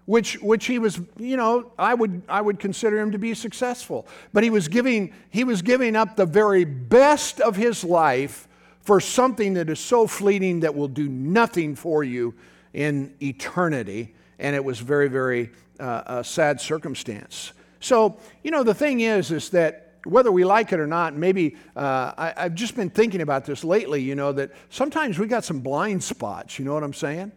[0.06, 4.06] which, which he was, you know, I would, I would consider him to be successful.
[4.32, 8.48] But he was, giving, he was giving up the very best of his life
[8.80, 12.34] for something that is so fleeting that will do nothing for you
[12.74, 14.14] in eternity.
[14.38, 17.52] And it was very, very uh, a sad circumstance.
[17.80, 21.56] So, you know, the thing is, is that whether we like it or not, maybe
[21.74, 25.44] uh, I, I've just been thinking about this lately, you know, that sometimes we got
[25.44, 27.32] some blind spots, you know what I'm saying?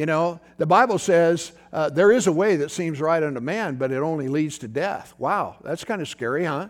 [0.00, 3.76] You know, the Bible says uh, there is a way that seems right unto man,
[3.76, 5.12] but it only leads to death.
[5.18, 6.68] Wow, that's kind of scary, huh?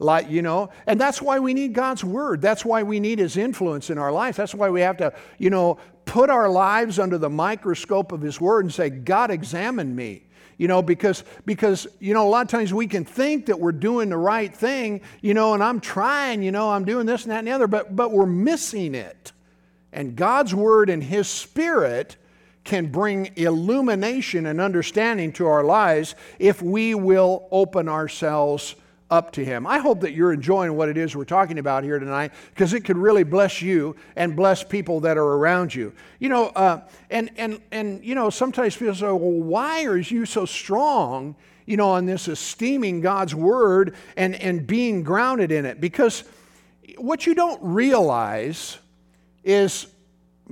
[0.00, 2.42] Like, you know, and that's why we need God's word.
[2.42, 4.34] That's why we need his influence in our life.
[4.34, 8.40] That's why we have to, you know, put our lives under the microscope of his
[8.40, 10.24] word and say, God, examine me
[10.58, 13.70] you know because because you know a lot of times we can think that we're
[13.70, 17.30] doing the right thing you know and i'm trying you know i'm doing this and
[17.30, 19.32] that and the other but but we're missing it
[19.94, 22.16] and god's word and his spirit
[22.64, 28.76] can bring illumination and understanding to our lives if we will open ourselves
[29.12, 29.66] up to Him.
[29.66, 32.80] I hope that you're enjoying what it is we're talking about here tonight because it
[32.80, 35.92] could really bless you and bless people that are around you.
[36.18, 40.24] You know, uh, and, and, and, you know, sometimes people say, well, why are you
[40.24, 45.78] so strong, you know, on this esteeming God's Word and, and being grounded in it?
[45.78, 46.24] Because
[46.96, 48.78] what you don't realize
[49.44, 49.88] is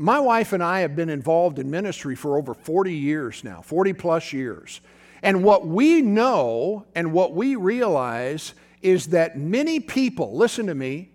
[0.01, 3.93] my wife and I have been involved in ministry for over 40 years now, 40
[3.93, 4.81] plus years.
[5.23, 11.11] And what we know and what we realize is that many people, listen to me,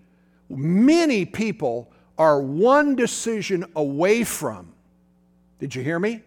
[0.49, 4.71] many people are one decision away from.
[5.57, 6.21] Did you hear me?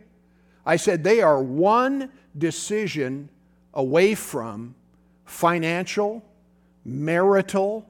[0.67, 3.29] I said they are one decision
[3.73, 4.75] away from
[5.27, 6.25] financial,
[6.85, 7.89] marital,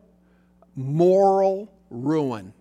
[0.77, 2.53] moral ruin.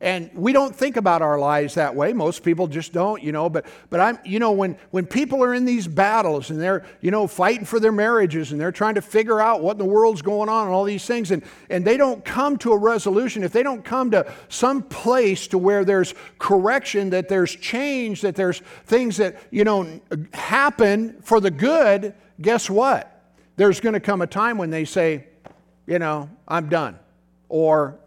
[0.00, 2.12] And we don't think about our lives that way.
[2.12, 3.48] Most people just don't, you know.
[3.48, 7.10] But, but I'm, you know, when, when people are in these battles and they're, you
[7.10, 10.20] know, fighting for their marriages and they're trying to figure out what in the world's
[10.20, 13.52] going on and all these things, and, and they don't come to a resolution, if
[13.52, 18.58] they don't come to some place to where there's correction, that there's change, that there's
[18.84, 20.00] things that, you know,
[20.34, 23.22] happen for the good, guess what?
[23.56, 25.28] There's going to come a time when they say,
[25.86, 26.98] you know, I'm done,
[27.48, 28.00] or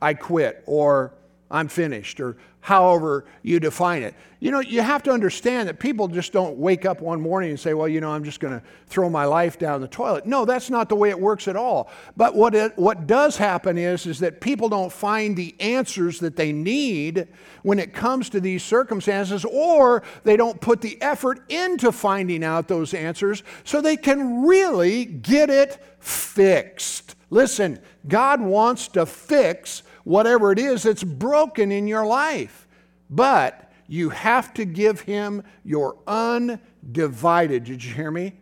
[0.00, 1.14] I quit, or
[1.50, 4.14] I'm finished, or however you define it.
[4.40, 7.58] You know, you have to understand that people just don't wake up one morning and
[7.58, 10.26] say, well, you know, I'm just going to throw my life down the toilet.
[10.26, 11.90] No, that's not the way it works at all.
[12.16, 16.36] But what, it, what does happen is, is that people don't find the answers that
[16.36, 17.28] they need
[17.62, 22.68] when it comes to these circumstances, or they don't put the effort into finding out
[22.68, 27.16] those answers so they can really get it fixed.
[27.30, 32.66] Listen, God wants to fix whatever it is that's broken in your life.
[33.10, 38.32] But you have to give him your undivided, did you hear me?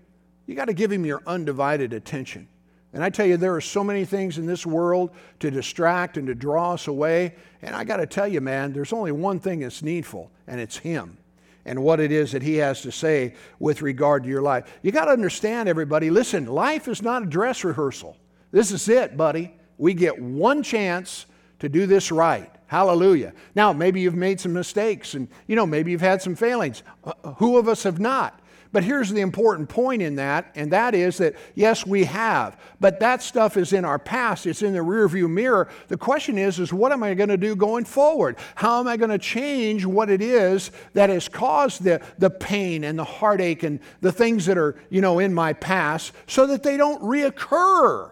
[0.47, 2.47] You got to give him your undivided attention.
[2.93, 6.29] And I tell you, there are so many things in this world to distract and
[6.29, 7.35] to draw us away.
[7.63, 10.77] And I got to tell you, man, there's only one thing that's needful, and it's
[10.77, 11.19] Him
[11.65, 14.79] and what it is that He has to say with regard to your life.
[14.83, 18.17] You got to understand, everybody, listen, life is not a dress rehearsal.
[18.53, 19.53] This is it, buddy.
[19.79, 21.27] We get one chance
[21.59, 22.51] to do this right.
[22.67, 23.33] Hallelujah.
[23.55, 26.83] Now, maybe you've made some mistakes and, you know, maybe you've had some failings.
[27.05, 28.41] Uh, who of us have not?
[28.73, 33.01] But here's the important point in that, and that is that yes, we have, but
[33.01, 34.45] that stuff is in our past.
[34.45, 35.69] It's in the rearview mirror.
[35.89, 38.37] The question is, is what am I going to do going forward?
[38.55, 42.85] How am I going to change what it is that has caused the, the pain
[42.85, 46.63] and the heartache and the things that are, you know, in my past so that
[46.63, 48.11] they don't reoccur?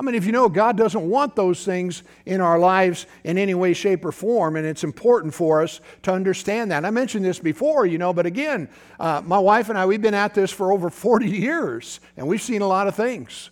[0.00, 3.52] How many of you know God doesn't want those things in our lives in any
[3.52, 4.56] way, shape, or form?
[4.56, 6.86] And it's important for us to understand that.
[6.86, 10.14] I mentioned this before, you know, but again, uh, my wife and I, we've been
[10.14, 13.50] at this for over 40 years, and we've seen a lot of things.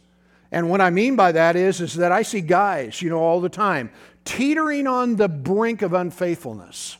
[0.50, 3.42] And what I mean by that is, is that I see guys, you know, all
[3.42, 3.90] the time
[4.24, 6.96] teetering on the brink of unfaithfulness.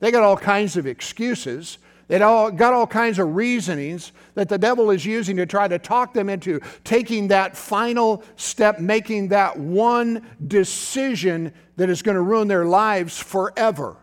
[0.00, 1.78] They got all kinds of excuses.
[2.08, 5.78] They all got all kinds of reasonings that the devil is using to try to
[5.78, 12.22] talk them into taking that final step, making that one decision that is going to
[12.22, 13.96] ruin their lives forever.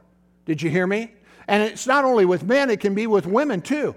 [0.46, 1.14] Did you hear me?
[1.48, 3.96] And it's not only with men, it can be with women too.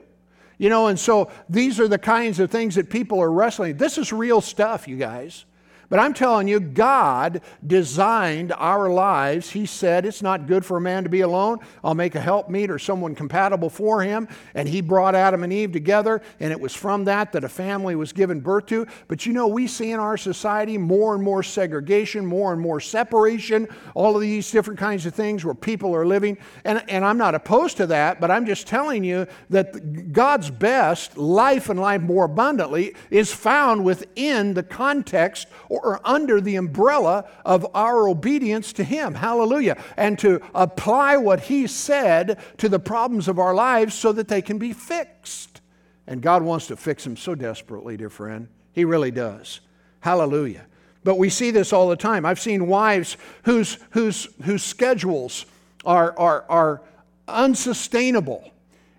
[0.58, 3.76] You know, and so these are the kinds of things that people are wrestling.
[3.76, 5.44] This is real stuff, you guys.
[5.92, 9.50] But I'm telling you, God designed our lives.
[9.50, 11.58] He said, It's not good for a man to be alone.
[11.84, 14.26] I'll make a helpmeet or someone compatible for him.
[14.54, 17.94] And He brought Adam and Eve together, and it was from that that a family
[17.94, 18.86] was given birth to.
[19.06, 22.80] But you know, we see in our society more and more segregation, more and more
[22.80, 26.38] separation, all of these different kinds of things where people are living.
[26.64, 31.18] And, and I'm not opposed to that, but I'm just telling you that God's best
[31.18, 37.28] life and life more abundantly is found within the context or or under the umbrella
[37.44, 39.14] of our obedience to Him.
[39.14, 39.82] Hallelujah.
[39.96, 44.42] And to apply what He said to the problems of our lives so that they
[44.42, 45.60] can be fixed.
[46.06, 48.48] And God wants to fix them so desperately, dear friend.
[48.72, 49.60] He really does.
[50.00, 50.66] Hallelujah.
[51.04, 52.24] But we see this all the time.
[52.24, 55.46] I've seen wives whose, whose, whose schedules
[55.84, 56.82] are, are, are
[57.26, 58.50] unsustainable.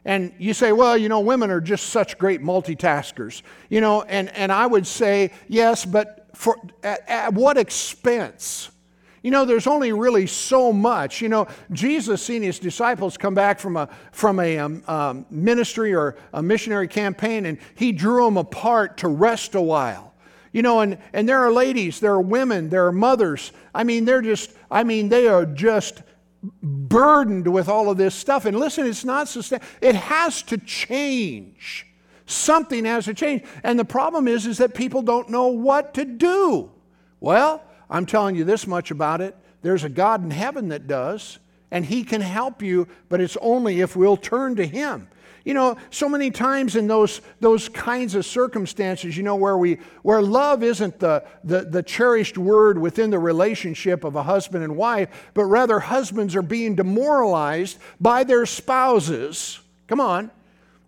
[0.05, 3.41] And you say, well, you know, women are just such great multitaskers.
[3.69, 8.69] You know, and, and I would say, yes, but for, at, at what expense?
[9.21, 11.21] You know, there's only really so much.
[11.21, 15.93] You know, Jesus seen his disciples come back from a, from a um, um, ministry
[15.93, 20.13] or a missionary campaign, and he drew them apart to rest a while.
[20.51, 23.53] You know, and, and there are ladies, there are women, there are mothers.
[23.73, 26.03] I mean, they're just, I mean, they are just
[26.61, 28.45] burdened with all of this stuff.
[28.45, 29.67] And listen, it's not sustainable.
[29.81, 31.87] It has to change.
[32.25, 33.43] Something has to change.
[33.63, 36.71] And the problem is, is that people don't know what to do.
[37.19, 39.35] Well, I'm telling you this much about it.
[39.61, 41.39] There's a God in heaven that does,
[41.71, 45.07] and He can help you, but it's only if we'll turn to Him.
[45.45, 49.77] You know, so many times in those, those kinds of circumstances, you know, where, we,
[50.01, 54.77] where love isn't the, the, the cherished word within the relationship of a husband and
[54.77, 59.59] wife, but rather husbands are being demoralized by their spouses.
[59.87, 60.31] Come on.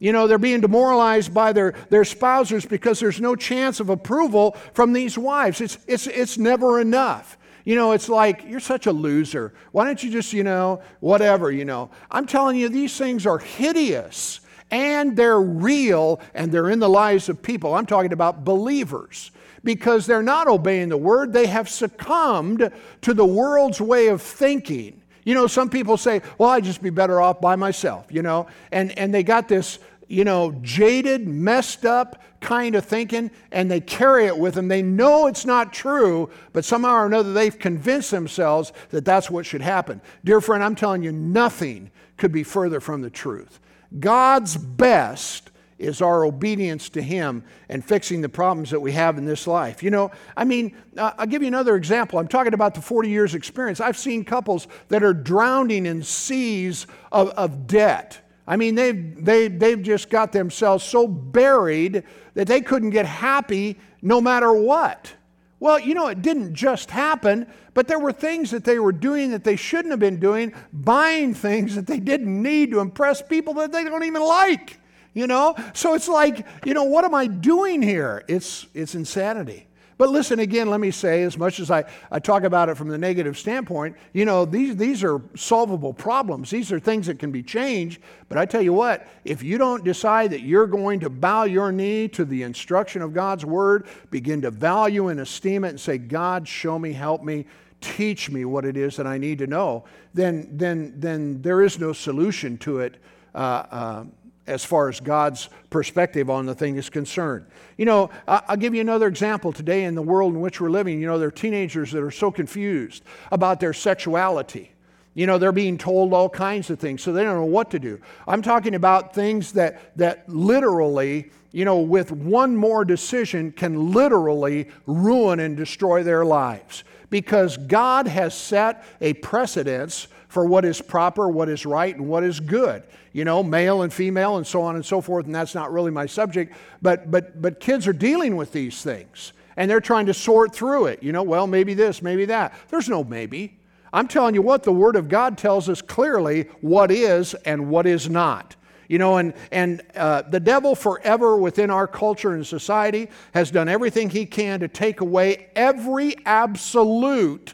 [0.05, 4.55] You know, they're being demoralized by their, their spouses because there's no chance of approval
[4.75, 5.61] from these wives.
[5.61, 7.39] It's, it's, it's never enough.
[7.63, 9.51] You know, it's like, you're such a loser.
[9.71, 11.89] Why don't you just, you know, whatever, you know?
[12.11, 17.27] I'm telling you, these things are hideous and they're real and they're in the lives
[17.27, 17.73] of people.
[17.73, 19.31] I'm talking about believers.
[19.65, 21.33] because they're not obeying the word.
[21.33, 25.01] They have succumbed to the world's way of thinking.
[25.25, 28.45] You know, some people say, well, I'd just be better off by myself, you know,
[28.71, 33.81] and, and they got this, you know, jaded, messed up kind of thinking, and they
[33.81, 34.67] carry it with them.
[34.67, 39.45] They know it's not true, but somehow or another they've convinced themselves that that's what
[39.45, 40.01] should happen.
[40.23, 43.59] Dear friend, I'm telling you, nothing could be further from the truth.
[43.99, 49.25] God's best is our obedience to Him and fixing the problems that we have in
[49.25, 49.83] this life.
[49.83, 52.17] You know, I mean, uh, I'll give you another example.
[52.17, 53.81] I'm talking about the 40 years experience.
[53.81, 58.21] I've seen couples that are drowning in seas of, of debt.
[58.47, 62.03] I mean, they've, they, they've just got themselves so buried
[62.35, 65.13] that they couldn't get happy no matter what.
[65.59, 69.31] Well, you know, it didn't just happen, but there were things that they were doing
[69.31, 73.53] that they shouldn't have been doing, buying things that they didn't need to impress people
[73.55, 74.79] that they don't even like
[75.15, 75.55] you know?
[75.73, 78.23] So it's like, you know, what am I doing here?
[78.27, 79.65] It's, it's insanity.
[79.97, 82.89] But listen, again, let me say, as much as I, I talk about it from
[82.89, 86.49] the negative standpoint, you know, these, these are solvable problems.
[86.49, 88.01] These are things that can be changed.
[88.27, 91.71] But I tell you what, if you don't decide that you're going to bow your
[91.71, 95.97] knee to the instruction of God's word, begin to value and esteem it, and say,
[95.97, 97.45] God, show me, help me,
[97.79, 101.79] teach me what it is that I need to know, then, then, then there is
[101.79, 102.97] no solution to it.
[103.33, 104.03] Uh, uh,
[104.47, 107.45] as far as God's perspective on the thing is concerned.
[107.77, 111.01] You know, I'll give you another example today in the world in which we're living.
[111.01, 114.71] You know, there are teenagers that are so confused about their sexuality.
[115.15, 117.79] You know, they're being told all kinds of things, so they don't know what to
[117.79, 117.99] do.
[118.27, 124.67] I'm talking about things that, that literally, you know, with one more decision can literally
[124.85, 126.83] ruin and destroy their lives.
[127.09, 132.21] Because God has set a precedence for what is proper, what is right, and what
[132.21, 132.83] is good.
[133.13, 135.91] You know, male and female, and so on and so forth, and that's not really
[135.91, 136.53] my subject.
[136.81, 140.87] But, but, but kids are dealing with these things, and they're trying to sort through
[140.87, 141.01] it.
[141.01, 142.53] You know, well, maybe this, maybe that.
[142.67, 143.57] There's no maybe.
[143.93, 147.87] I'm telling you what, the Word of God tells us clearly what is and what
[147.87, 148.57] is not.
[148.89, 153.69] You know, and, and uh, the devil forever within our culture and society has done
[153.69, 157.53] everything he can to take away every absolute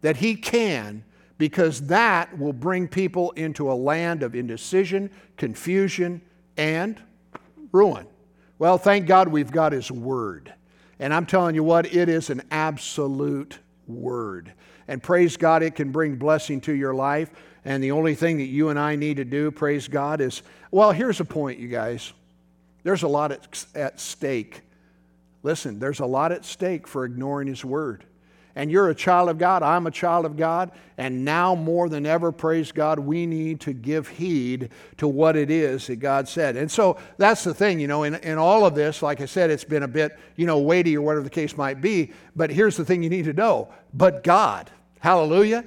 [0.00, 1.04] that he can
[1.38, 6.20] because that will bring people into a land of indecision, confusion,
[6.56, 7.00] and
[7.72, 8.06] ruin.
[8.58, 10.52] Well, thank God we've got His Word.
[10.98, 14.52] And I'm telling you what, it is an absolute Word.
[14.88, 17.30] And praise God, it can bring blessing to your life.
[17.64, 20.92] And the only thing that you and I need to do, praise God, is well,
[20.92, 22.12] here's a point, you guys.
[22.82, 24.62] There's a lot at, at stake.
[25.42, 28.04] Listen, there's a lot at stake for ignoring His Word
[28.58, 32.04] and you're a child of God, I'm a child of God, and now more than
[32.04, 36.56] ever, praise God, we need to give heed to what it is that God said.
[36.56, 39.50] And so that's the thing, you know, in, in all of this, like I said,
[39.50, 42.76] it's been a bit, you know, weighty or whatever the case might be, but here's
[42.76, 43.68] the thing you need to know.
[43.94, 45.64] But God, hallelujah,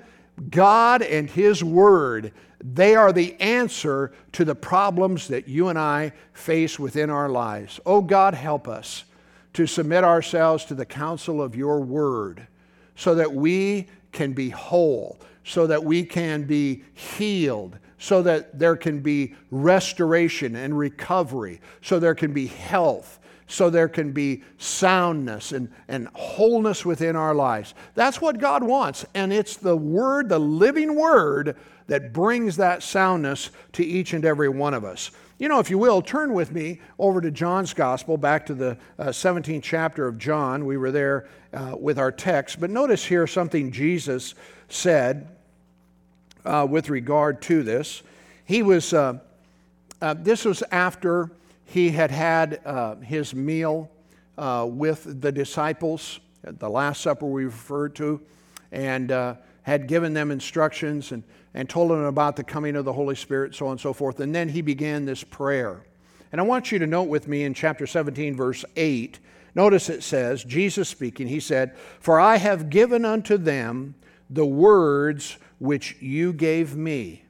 [0.49, 6.11] God and His Word, they are the answer to the problems that you and I
[6.33, 7.79] face within our lives.
[7.85, 9.05] Oh God, help us
[9.53, 12.47] to submit ourselves to the counsel of your Word
[12.95, 18.75] so that we can be whole, so that we can be healed, so that there
[18.75, 25.51] can be restoration and recovery, so there can be health, so there can be soundness
[25.51, 27.73] and, and wholeness within our lives.
[27.95, 29.05] That's what God wants.
[29.13, 34.47] And it's the Word, the living Word, that brings that soundness to each and every
[34.47, 35.11] one of us.
[35.41, 38.77] You know, if you will, turn with me over to John's Gospel, back to the
[38.99, 40.67] uh, 17th chapter of John.
[40.67, 42.59] We were there uh, with our text.
[42.59, 44.35] But notice here something Jesus
[44.69, 45.27] said
[46.45, 48.03] uh, with regard to this.
[48.45, 49.17] He was, uh,
[49.99, 51.31] uh, this was after
[51.65, 53.89] he had had uh, his meal
[54.37, 58.21] with the disciples, at the Last Supper we referred to,
[58.71, 59.09] and
[59.63, 63.55] had given them instructions and and told them about the coming of the Holy Spirit,
[63.55, 64.19] so on and so forth.
[64.19, 65.83] And then he began this prayer.
[66.31, 69.19] And I want you to note with me in chapter 17, verse 8,
[69.53, 73.95] notice it says, Jesus speaking, he said, For I have given unto them
[74.29, 77.23] the words which you gave me,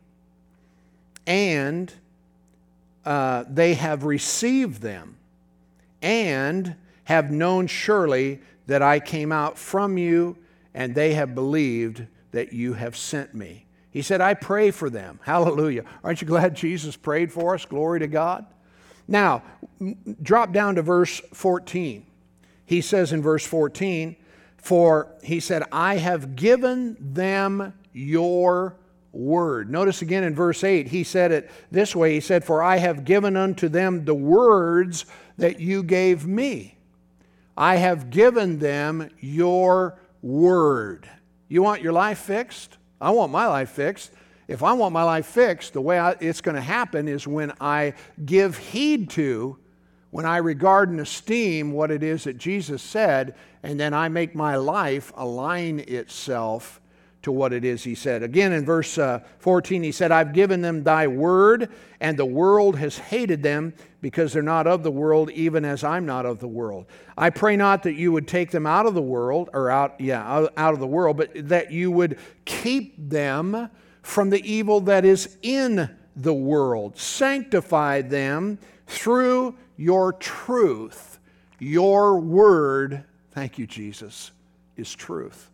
[1.26, 1.92] and
[3.04, 5.18] uh, they have received them,
[6.04, 6.76] and
[7.06, 10.38] have known surely that I came out from you,
[10.76, 13.66] and they have believed that you have sent me.
[13.92, 15.20] He said, I pray for them.
[15.24, 15.84] Hallelujah.
[16.04, 17.66] Aren't you glad Jesus prayed for us?
[17.66, 18.46] Glory to God.
[19.08, 19.44] Now,
[20.22, 22.06] drop down to verse 14.
[22.66, 24.16] He says in verse 14,
[24.58, 28.78] For he said, I have given them your
[29.12, 29.70] word.
[29.70, 33.04] Notice again in verse 8, he said it this way He said, For I have
[33.04, 35.06] given unto them the words
[35.38, 36.78] that you gave me.
[37.58, 41.10] I have given them your word.
[41.52, 42.78] You want your life fixed?
[43.02, 44.12] I want my life fixed.
[44.48, 47.52] If I want my life fixed, the way I, it's going to happen is when
[47.60, 47.96] I
[48.26, 49.58] give heed to,
[50.12, 54.34] when I regard and esteem what it is that Jesus said, and then I make
[54.34, 56.80] my life align itself
[57.24, 58.24] to what it is he said.
[58.24, 61.70] Again, in verse uh, 14, he said, I've given them thy word,
[62.00, 66.06] and the world has hated them because they're not of the world, even as I'm
[66.06, 66.86] not of the world.
[67.18, 70.48] I pray not that you would take them out of the world, or out, yeah,
[70.58, 73.70] out of the world, but that you would keep them
[74.02, 76.98] from the evil that is in the world.
[76.98, 78.58] Sanctify them
[78.88, 81.20] through your truth.
[81.60, 84.32] Your word, thank you, Jesus,
[84.76, 85.52] is truth.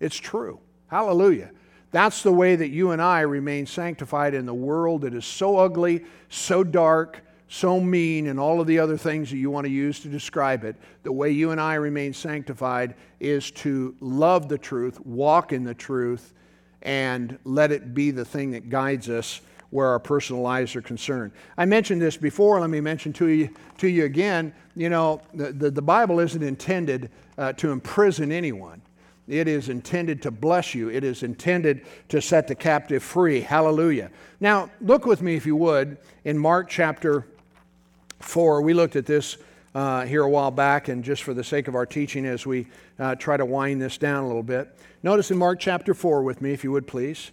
[0.00, 0.58] It's true.
[0.88, 1.50] Hallelujah.
[1.90, 5.56] That's the way that you and I remain sanctified in the world that is so
[5.58, 9.72] ugly, so dark, so mean, and all of the other things that you want to
[9.72, 10.76] use to describe it.
[11.02, 15.74] The way you and I remain sanctified is to love the truth, walk in the
[15.74, 16.34] truth,
[16.82, 21.32] and let it be the thing that guides us where our personal lives are concerned.
[21.56, 22.60] I mentioned this before.
[22.60, 24.54] Let me mention to you, to you again.
[24.74, 28.80] You know, the, the, the Bible isn't intended uh, to imprison anyone.
[29.28, 30.88] It is intended to bless you.
[30.88, 33.40] It is intended to set the captive free.
[33.40, 34.10] Hallelujah.
[34.40, 37.26] Now, look with me, if you would, in Mark chapter
[38.20, 38.62] 4.
[38.62, 39.36] We looked at this
[39.74, 42.66] uh, here a while back, and just for the sake of our teaching, as we
[42.98, 46.40] uh, try to wind this down a little bit, notice in Mark chapter 4 with
[46.40, 47.30] me, if you would please.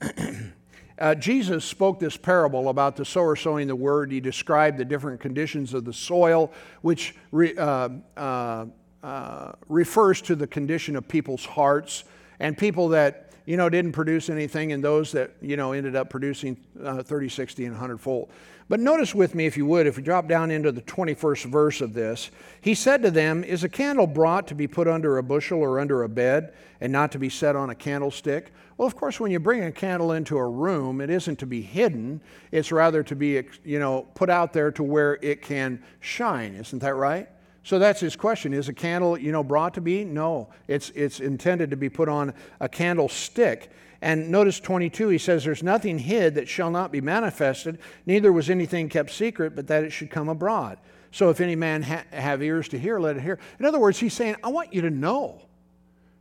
[0.98, 4.12] uh, Jesus spoke this parable about the sower sowing the word.
[4.12, 8.66] He described the different conditions of the soil, which re, uh, uh,
[9.02, 12.04] uh, refers to the condition of people's hearts
[12.38, 16.10] and people that you know didn't produce anything and those that you know ended up
[16.10, 18.30] producing uh, 30 60 and 100 fold.
[18.68, 21.80] But notice with me if you would if we drop down into the 21st verse
[21.80, 22.30] of this
[22.60, 25.80] he said to them is a candle brought to be put under a bushel or
[25.80, 28.52] under a bed and not to be set on a candlestick?
[28.76, 31.62] Well of course when you bring a candle into a room it isn't to be
[31.62, 32.20] hidden.
[32.52, 36.54] It's rather to be you know put out there to where it can shine.
[36.54, 37.28] Isn't that right
[37.62, 38.54] so that's his question.
[38.54, 40.04] Is a candle, you know, brought to be?
[40.04, 40.48] No.
[40.66, 43.70] It's, it's intended to be put on a candlestick.
[44.02, 48.48] And notice 22, he says, There's nothing hid that shall not be manifested, neither was
[48.48, 50.78] anything kept secret, but that it should come abroad.
[51.12, 53.38] So if any man ha- have ears to hear, let it hear.
[53.58, 55.42] In other words, he's saying, I want you to know.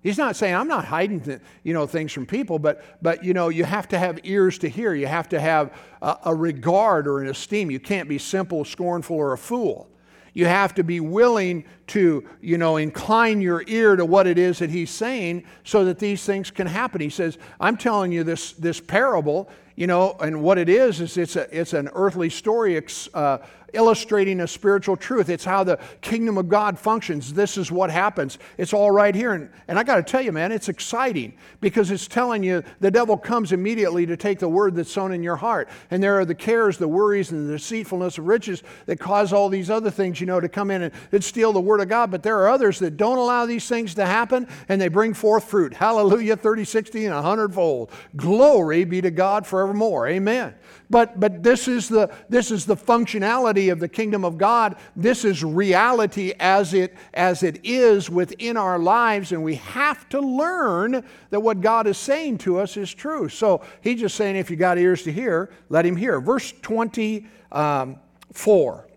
[0.01, 3.33] He's not saying I'm not hiding th- you know things from people, but but you
[3.33, 4.93] know you have to have ears to hear.
[4.93, 7.69] You have to have a, a regard or an esteem.
[7.69, 9.89] You can't be simple, scornful, or a fool.
[10.33, 14.59] You have to be willing to, you know, incline your ear to what it is
[14.59, 17.01] that he's saying so that these things can happen.
[17.01, 21.17] He says, I'm telling you this, this parable, you know, and what it is, is
[21.17, 22.81] it's, a, it's an earthly story
[23.13, 23.37] uh,
[23.73, 25.29] illustrating a spiritual truth.
[25.29, 27.33] It's how the kingdom of God functions.
[27.33, 28.37] This is what happens.
[28.57, 29.33] It's all right here.
[29.33, 32.91] And, and I got to tell you, man, it's exciting because it's telling you the
[32.91, 35.69] devil comes immediately to take the word that's sown in your heart.
[35.91, 39.49] And there are the cares, the worries, and the deceitfulness of riches that cause all
[39.49, 42.11] these other things, you know, to come in and, and steal the word of God.
[42.11, 45.45] But there are others that don't allow these things to happen and they bring forth
[45.45, 45.73] fruit.
[45.73, 47.91] Hallelujah, 30, 60, and 100 fold.
[48.15, 50.07] Glory be to God forevermore.
[50.07, 50.55] Amen.
[50.89, 54.77] But, but this, is the, this is the functionality of the kingdom of God.
[54.95, 60.21] This is reality as it, as it is within our lives, and we have to
[60.21, 63.27] learn that what God is saying to us is true.
[63.27, 66.21] So he's just saying, if you got ears to hear, let him hear.
[66.21, 67.99] Verse 24, um,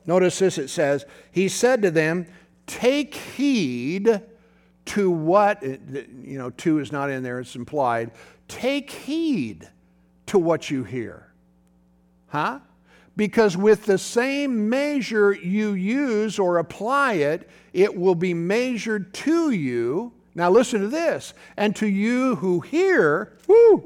[0.07, 2.29] notice this it says, He said to them,
[2.69, 4.23] Take heed
[4.85, 8.13] to what, you know, to is not in there, it's implied.
[8.49, 9.69] Take heed
[10.27, 11.33] to what you hear.
[12.29, 12.61] Huh?
[13.17, 19.51] Because with the same measure you use or apply it, it will be measured to
[19.51, 20.13] you.
[20.35, 21.35] Now listen to this.
[21.57, 23.85] And to you who hear, whoo,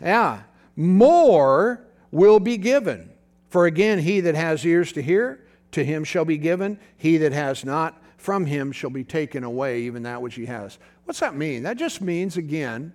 [0.00, 0.42] yeah,
[0.76, 3.10] more will be given.
[3.48, 6.78] For again, he that has ears to hear, to him shall be given.
[6.96, 10.78] He that has not, from him shall be taken away, even that which he has.
[11.04, 11.64] What's that mean?
[11.64, 12.92] That just means, again,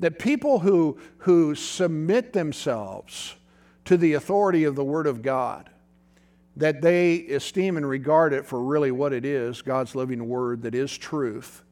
[0.00, 3.34] that people who, who submit themselves
[3.88, 5.70] to the authority of the Word of God,
[6.58, 10.74] that they esteem and regard it for really what it is God's living Word that
[10.74, 11.62] is truth,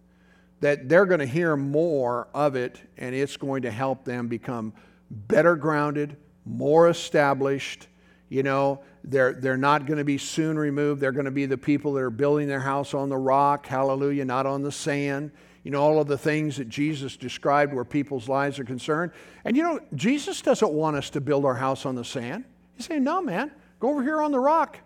[0.60, 4.72] that they're going to hear more of it and it's going to help them become
[5.10, 7.86] better grounded, more established.
[8.30, 11.02] You know, they're, they're not going to be soon removed.
[11.02, 14.24] They're going to be the people that are building their house on the rock, hallelujah,
[14.24, 15.32] not on the sand
[15.66, 19.10] you know, all of the things that Jesus described where people's lives are concerned.
[19.44, 22.44] And you know, Jesus doesn't want us to build our house on the sand.
[22.76, 23.50] He's saying, no, man,
[23.80, 24.78] go over here on the rock.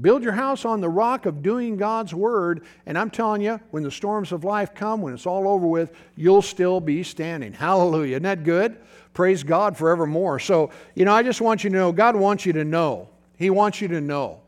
[0.00, 2.64] Build your house on the rock of doing God's word.
[2.86, 5.94] And I'm telling you, when the storms of life come, when it's all over with,
[6.16, 7.52] you'll still be standing.
[7.52, 8.12] Hallelujah.
[8.12, 8.78] Isn't that good?
[9.12, 10.38] Praise God forevermore.
[10.38, 13.10] So, you know, I just want you to know God wants you to know.
[13.36, 14.40] He wants you to know.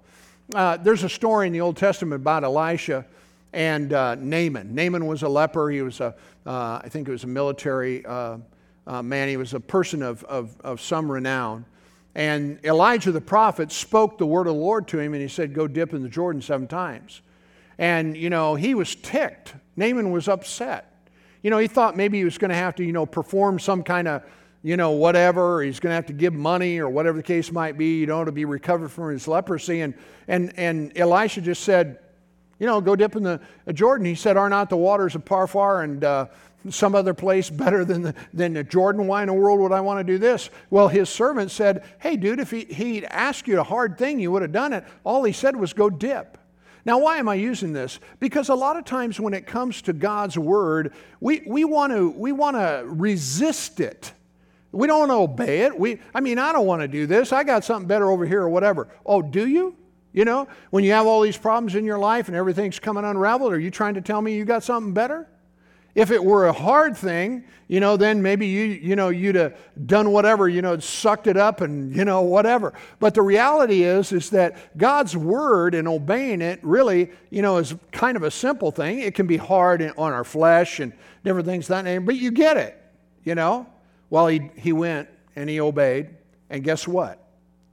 [0.54, 3.04] Uh, there's a story in the Old Testament about Elisha
[3.52, 4.74] and uh, Naaman.
[4.74, 5.70] Naaman was a leper.
[5.70, 8.38] He was a, uh, I think it was a military uh,
[8.86, 9.28] uh, man.
[9.28, 11.64] He was a person of, of, of some renown.
[12.14, 15.52] And Elijah the prophet spoke the word of the Lord to him, and he said,
[15.52, 17.20] Go dip in the Jordan seven times.
[17.78, 19.54] And, you know, he was ticked.
[19.76, 20.92] Naaman was upset.
[21.42, 23.82] You know, he thought maybe he was going to have to, you know, perform some
[23.82, 24.22] kind of,
[24.62, 25.62] you know, whatever.
[25.62, 28.24] He's going to have to give money or whatever the case might be, you know,
[28.24, 29.82] to be recovered from his leprosy.
[29.82, 29.92] And,
[30.26, 31.98] and, and Elisha just said,
[32.58, 33.40] you know, go dip in the
[33.72, 34.06] Jordan.
[34.06, 36.26] He said, Are not the waters of Pharpar and uh,
[36.70, 39.06] some other place better than the, than the Jordan?
[39.06, 40.50] Why in the world would I want to do this?
[40.70, 44.30] Well, his servant said, Hey, dude, if he, he'd asked you a hard thing, you
[44.32, 44.84] would have done it.
[45.04, 46.38] All he said was go dip.
[46.86, 47.98] Now, why am I using this?
[48.20, 52.10] Because a lot of times when it comes to God's word, we, we want to
[52.10, 54.12] we want to resist it.
[54.70, 55.78] We don't want to obey it.
[55.78, 57.32] We, I mean, I don't want to do this.
[57.32, 58.88] I got something better over here or whatever.
[59.04, 59.74] Oh, do you?
[60.16, 63.52] You know, when you have all these problems in your life and everything's coming unraveled,
[63.52, 65.28] are you trying to tell me you got something better?
[65.94, 69.58] If it were a hard thing, you know, then maybe you, you know, you'd have
[69.84, 72.72] done whatever, you know, sucked it up and, you know, whatever.
[72.98, 77.74] But the reality is, is that God's word and obeying it really, you know, is
[77.92, 79.00] kind of a simple thing.
[79.00, 80.94] It can be hard on our flesh and
[81.24, 82.82] different things that name, but you get it,
[83.22, 83.66] you know.
[84.08, 86.08] Well, he, he went and he obeyed,
[86.48, 87.22] and guess what?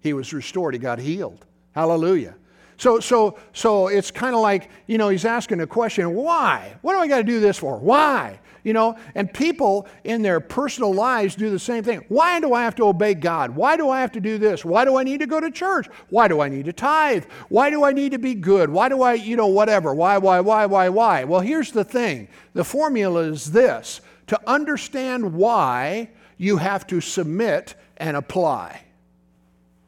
[0.01, 0.73] He was restored.
[0.73, 1.45] He got healed.
[1.73, 2.35] Hallelujah.
[2.77, 6.75] So, so, so it's kind of like, you know, he's asking a question why?
[6.81, 7.77] What do I got to do this for?
[7.77, 8.39] Why?
[8.63, 12.05] You know, and people in their personal lives do the same thing.
[12.07, 13.51] Why do I have to obey God?
[13.51, 14.63] Why do I have to do this?
[14.63, 15.87] Why do I need to go to church?
[16.09, 17.25] Why do I need to tithe?
[17.49, 18.69] Why do I need to be good?
[18.69, 19.93] Why do I, you know, whatever?
[19.93, 21.23] Why, why, why, why, why?
[21.25, 27.75] Well, here's the thing the formula is this to understand why, you have to submit
[27.97, 28.81] and apply.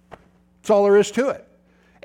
[0.09, 1.47] That's all there is to it.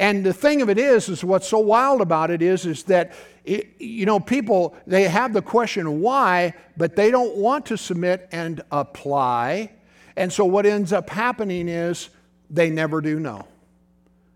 [0.00, 3.12] And the thing of it is, is what's so wild about it is, is that
[3.44, 8.26] it, you know people they have the question why, but they don't want to submit
[8.32, 9.72] and apply.
[10.16, 12.08] And so what ends up happening is
[12.48, 13.46] they never do know,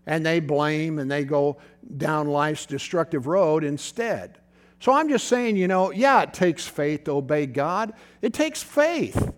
[0.05, 1.57] and they blame and they go
[1.97, 4.37] down life's destructive road instead.
[4.79, 7.93] So I'm just saying, you know, yeah, it takes faith to obey God.
[8.21, 9.33] It takes faith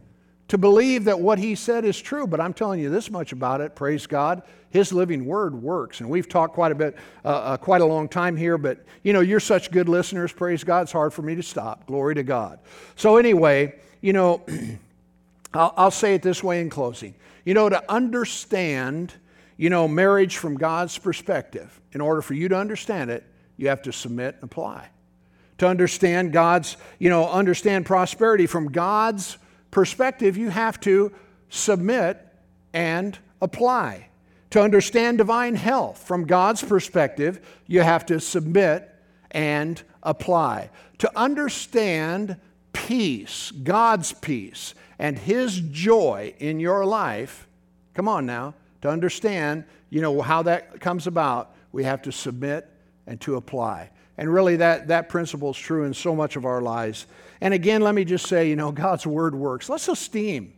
[0.50, 2.28] to believe that what he said is true.
[2.28, 4.44] But I'm telling you this much about it, praise God.
[4.78, 6.02] His living word works.
[6.02, 9.12] And we've talked quite a bit, uh, uh, quite a long time here, but you
[9.12, 10.84] know, you're such good listeners, praise God.
[10.84, 11.88] It's hard for me to stop.
[11.88, 12.60] Glory to God.
[12.96, 14.46] So, anyway, you know,
[15.56, 17.16] I'll, I'll say it this way in closing.
[17.44, 19.16] You know, to understand,
[19.58, 23.24] you know, marriage from God's perspective, in order for you to understand it,
[23.58, 24.90] you have to submit and apply.
[25.58, 29.40] To understand God's, you know, understand prosperity from God's
[29.72, 31.12] perspective, you have to
[31.50, 32.24] submit
[32.76, 34.10] and apply.
[34.52, 38.94] To understand divine health from God's perspective, you have to submit
[39.32, 40.70] and apply.
[41.00, 42.38] To understand
[42.72, 47.48] peace, God's peace, and His joy in your life,
[47.94, 52.70] come on now, to understand, you know, how that comes about, we have to submit
[53.06, 53.90] and to apply.
[54.18, 57.06] And really, that, that principle is true in so much of our lives.
[57.42, 59.70] And again, let me just say, you know, God's word works.
[59.70, 60.54] Let's esteem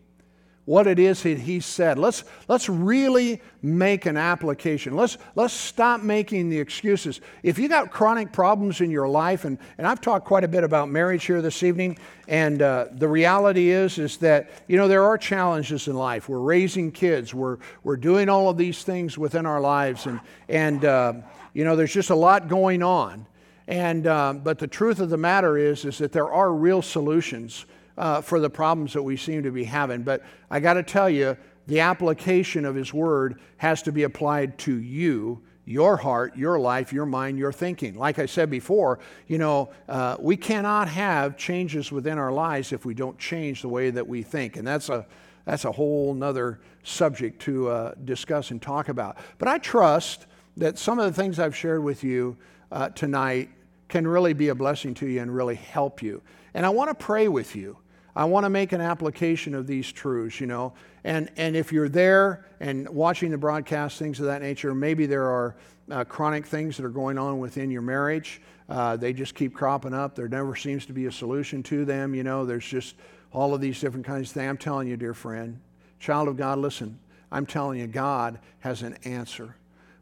[0.70, 1.98] what it is that He said.
[1.98, 4.96] Let's, let's really make an application.
[4.96, 7.22] Let's, let's stop making the excuses.
[7.42, 10.64] If you got chronic problems in your life, and, and I've talked quite a bit
[10.64, 11.98] about marriage here this evening,
[12.28, 16.30] and uh, the reality is, is that, you know, there are challenges in life.
[16.30, 20.86] We're raising kids, we're, we're doing all of these things within our lives, and, and
[20.86, 21.14] uh,
[21.56, 23.26] you know, there's just a lot going on.
[23.68, 27.66] And, uh, but the truth of the matter is, is that there are real solutions
[28.00, 30.02] uh, for the problems that we seem to be having.
[30.02, 31.38] But I got to tell you,
[31.68, 36.92] the application of His Word has to be applied to you, your heart, your life,
[36.92, 37.94] your mind, your thinking.
[37.96, 42.86] Like I said before, you know, uh, we cannot have changes within our lives if
[42.86, 44.56] we don't change the way that we think.
[44.56, 45.06] And that's a,
[45.46, 49.18] that's a whole nother subject to uh, discuss and talk about.
[49.38, 50.26] But I trust
[50.58, 52.38] that some of the things I've shared with you
[52.72, 53.50] uh, tonight
[53.90, 56.22] can really be a blessing to you and really help you.
[56.54, 57.78] And I want to pray with you.
[58.20, 60.74] I want to make an application of these truths, you know.
[61.06, 65.24] And, and if you're there and watching the broadcast, things of that nature, maybe there
[65.24, 65.56] are
[65.90, 68.42] uh, chronic things that are going on within your marriage.
[68.68, 70.16] Uh, they just keep cropping up.
[70.16, 72.46] There never seems to be a solution to them, you know.
[72.46, 72.96] There's just
[73.32, 74.50] all of these different kinds of things.
[74.50, 75.62] I'm telling you, dear friend,
[76.02, 77.00] child of God, listen,
[77.32, 79.56] I'm telling you, God has an answer.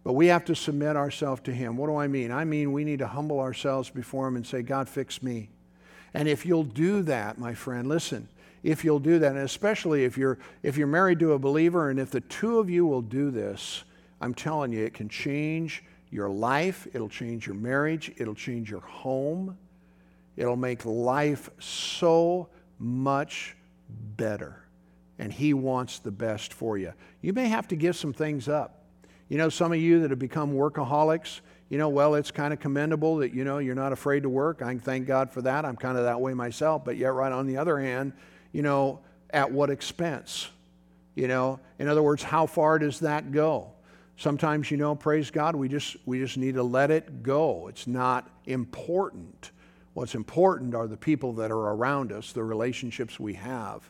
[0.03, 1.77] But we have to submit ourselves to Him.
[1.77, 2.31] What do I mean?
[2.31, 5.49] I mean, we need to humble ourselves before Him and say, God, fix me.
[6.13, 8.27] And if you'll do that, my friend, listen,
[8.63, 11.99] if you'll do that, and especially if you're, if you're married to a believer, and
[11.99, 13.83] if the two of you will do this,
[14.19, 18.81] I'm telling you, it can change your life, it'll change your marriage, it'll change your
[18.81, 19.57] home,
[20.35, 22.49] it'll make life so
[22.79, 23.55] much
[24.17, 24.63] better.
[25.19, 26.93] And He wants the best for you.
[27.21, 28.83] You may have to give some things up.
[29.29, 32.59] You know, some of you that have become workaholics, you know, well, it's kind of
[32.59, 34.61] commendable that, you know, you're not afraid to work.
[34.61, 35.65] I thank God for that.
[35.65, 36.85] I'm kind of that way myself.
[36.85, 38.13] But yet, right on the other hand,
[38.53, 38.99] you know,
[39.31, 40.49] at what expense?
[41.15, 43.71] You know, in other words, how far does that go?
[44.15, 47.67] Sometimes, you know, praise God, we just, we just need to let it go.
[47.67, 49.51] It's not important.
[49.93, 53.89] What's important are the people that are around us, the relationships we have.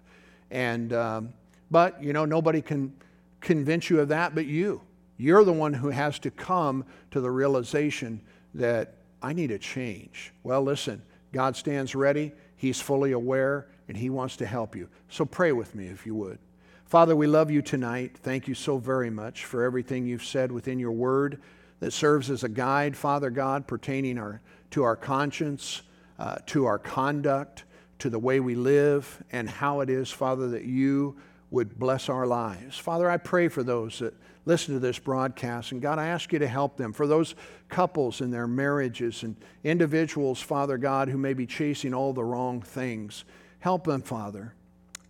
[0.50, 1.34] And, um,
[1.70, 2.94] but, you know, nobody can
[3.40, 4.82] convince you of that but you.
[5.18, 8.22] You're the one who has to come to the realization
[8.54, 10.32] that I need a change.
[10.44, 11.02] Well, listen,
[11.34, 14.90] God stands ready, He's fully aware, and He wants to help you.
[15.10, 16.40] So pray with me if you would.
[16.86, 18.18] Father, we love you tonight.
[18.18, 21.42] Thank you so very much for everything you've said within your word
[21.80, 24.42] that serves as a guide, Father God, pertaining our,
[24.72, 25.82] to our conscience,
[26.18, 27.66] uh, to our conduct,
[28.00, 31.18] to the way we live, and how it is, Father, that you
[31.52, 32.78] would bless our lives.
[32.78, 34.14] Father, I pray for those that
[34.48, 36.94] listen to this broadcast, and God, I ask you to help them.
[36.94, 37.36] For those
[37.68, 39.36] couples in their marriages and
[39.66, 43.26] individuals, Father God, who may be chasing all the wrong things,
[43.60, 44.54] help them, Father.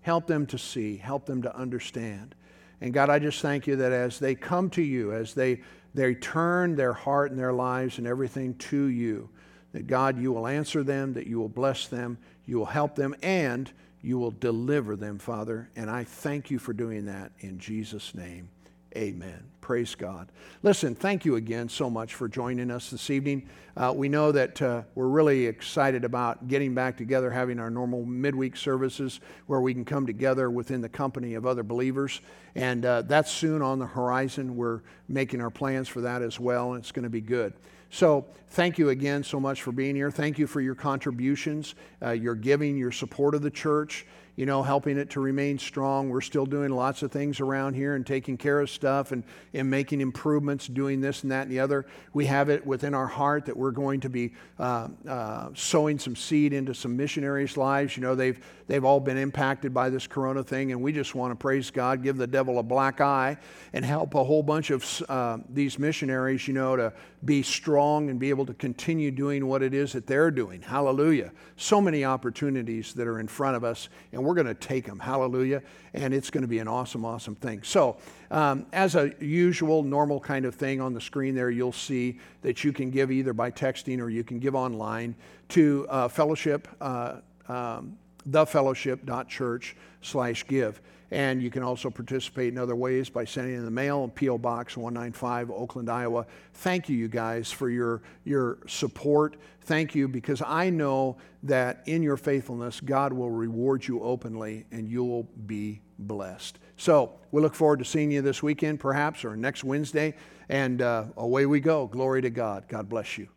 [0.02, 2.34] Help them to see, help them to understand.
[2.82, 5.62] And God, I just thank you that as they come to you, as they,
[5.94, 9.30] they turn their heart and their lives and everything to you,
[9.72, 12.18] that God, you will answer them, that you will bless them,
[12.48, 13.72] you will help them, and
[14.02, 15.70] you will deliver them, Father.
[15.76, 18.50] And I thank you for doing that in Jesus' name.
[18.96, 19.44] Amen.
[19.62, 20.32] Praise God.
[20.64, 23.50] Listen, thank you again so much for joining us this evening.
[23.76, 28.06] Uh, we know that uh, we're really excited about getting back together, having our normal
[28.06, 32.22] midweek services where we can come together within the company of other believers.
[32.56, 34.56] And uh, that's soon on the horizon.
[34.56, 37.54] We're making our plans for that as well, and it's going to be good.
[37.90, 40.12] So, thank you again so much for being here.
[40.12, 44.06] Thank you for your contributions, uh, your giving, your support of the church
[44.38, 46.10] you know, helping it to remain strong.
[46.10, 49.68] We're still doing lots of things around here and taking care of stuff and, and
[49.68, 51.88] making improvements, doing this and that and the other.
[52.14, 56.16] We have it within our heart that we're going to be uh, uh, sowing some
[56.16, 57.98] seed into some missionaries' lives.
[57.98, 61.32] You know, they've, they've all been impacted by this corona thing, and we just want
[61.32, 63.38] to praise God, give the devil a black eye,
[63.74, 66.94] and help a whole bunch of uh, these missionaries, you know, to
[67.26, 70.62] be strong and be able to continue doing what it is that they're doing.
[70.62, 71.32] Hallelujah.
[71.56, 74.99] So many opportunities that are in front of us, and we're going to take them.
[74.99, 75.63] Hallelujah.
[75.93, 77.63] And it's going to be an awesome, awesome thing.
[77.63, 77.97] So,
[78.30, 82.63] um, as a usual, normal kind of thing on the screen there, you'll see that
[82.63, 85.15] you can give either by texting or you can give online
[85.49, 87.97] to uh, fellowship, uh, um,
[88.30, 90.82] thefellowship.church slash give.
[91.12, 94.38] And you can also participate in other ways by sending in the mail, P.O.
[94.38, 96.26] Box 195, Oakland, Iowa.
[96.53, 99.38] Thank you, you guys, for your, your support.
[99.62, 104.88] Thank you because I know that in your faithfulness, God will reward you openly and
[104.88, 106.60] you'll be blessed.
[106.76, 110.16] So we look forward to seeing you this weekend, perhaps, or next Wednesday.
[110.49, 111.88] And uh, away we go.
[111.88, 112.66] Glory to God.
[112.68, 113.28] God bless you.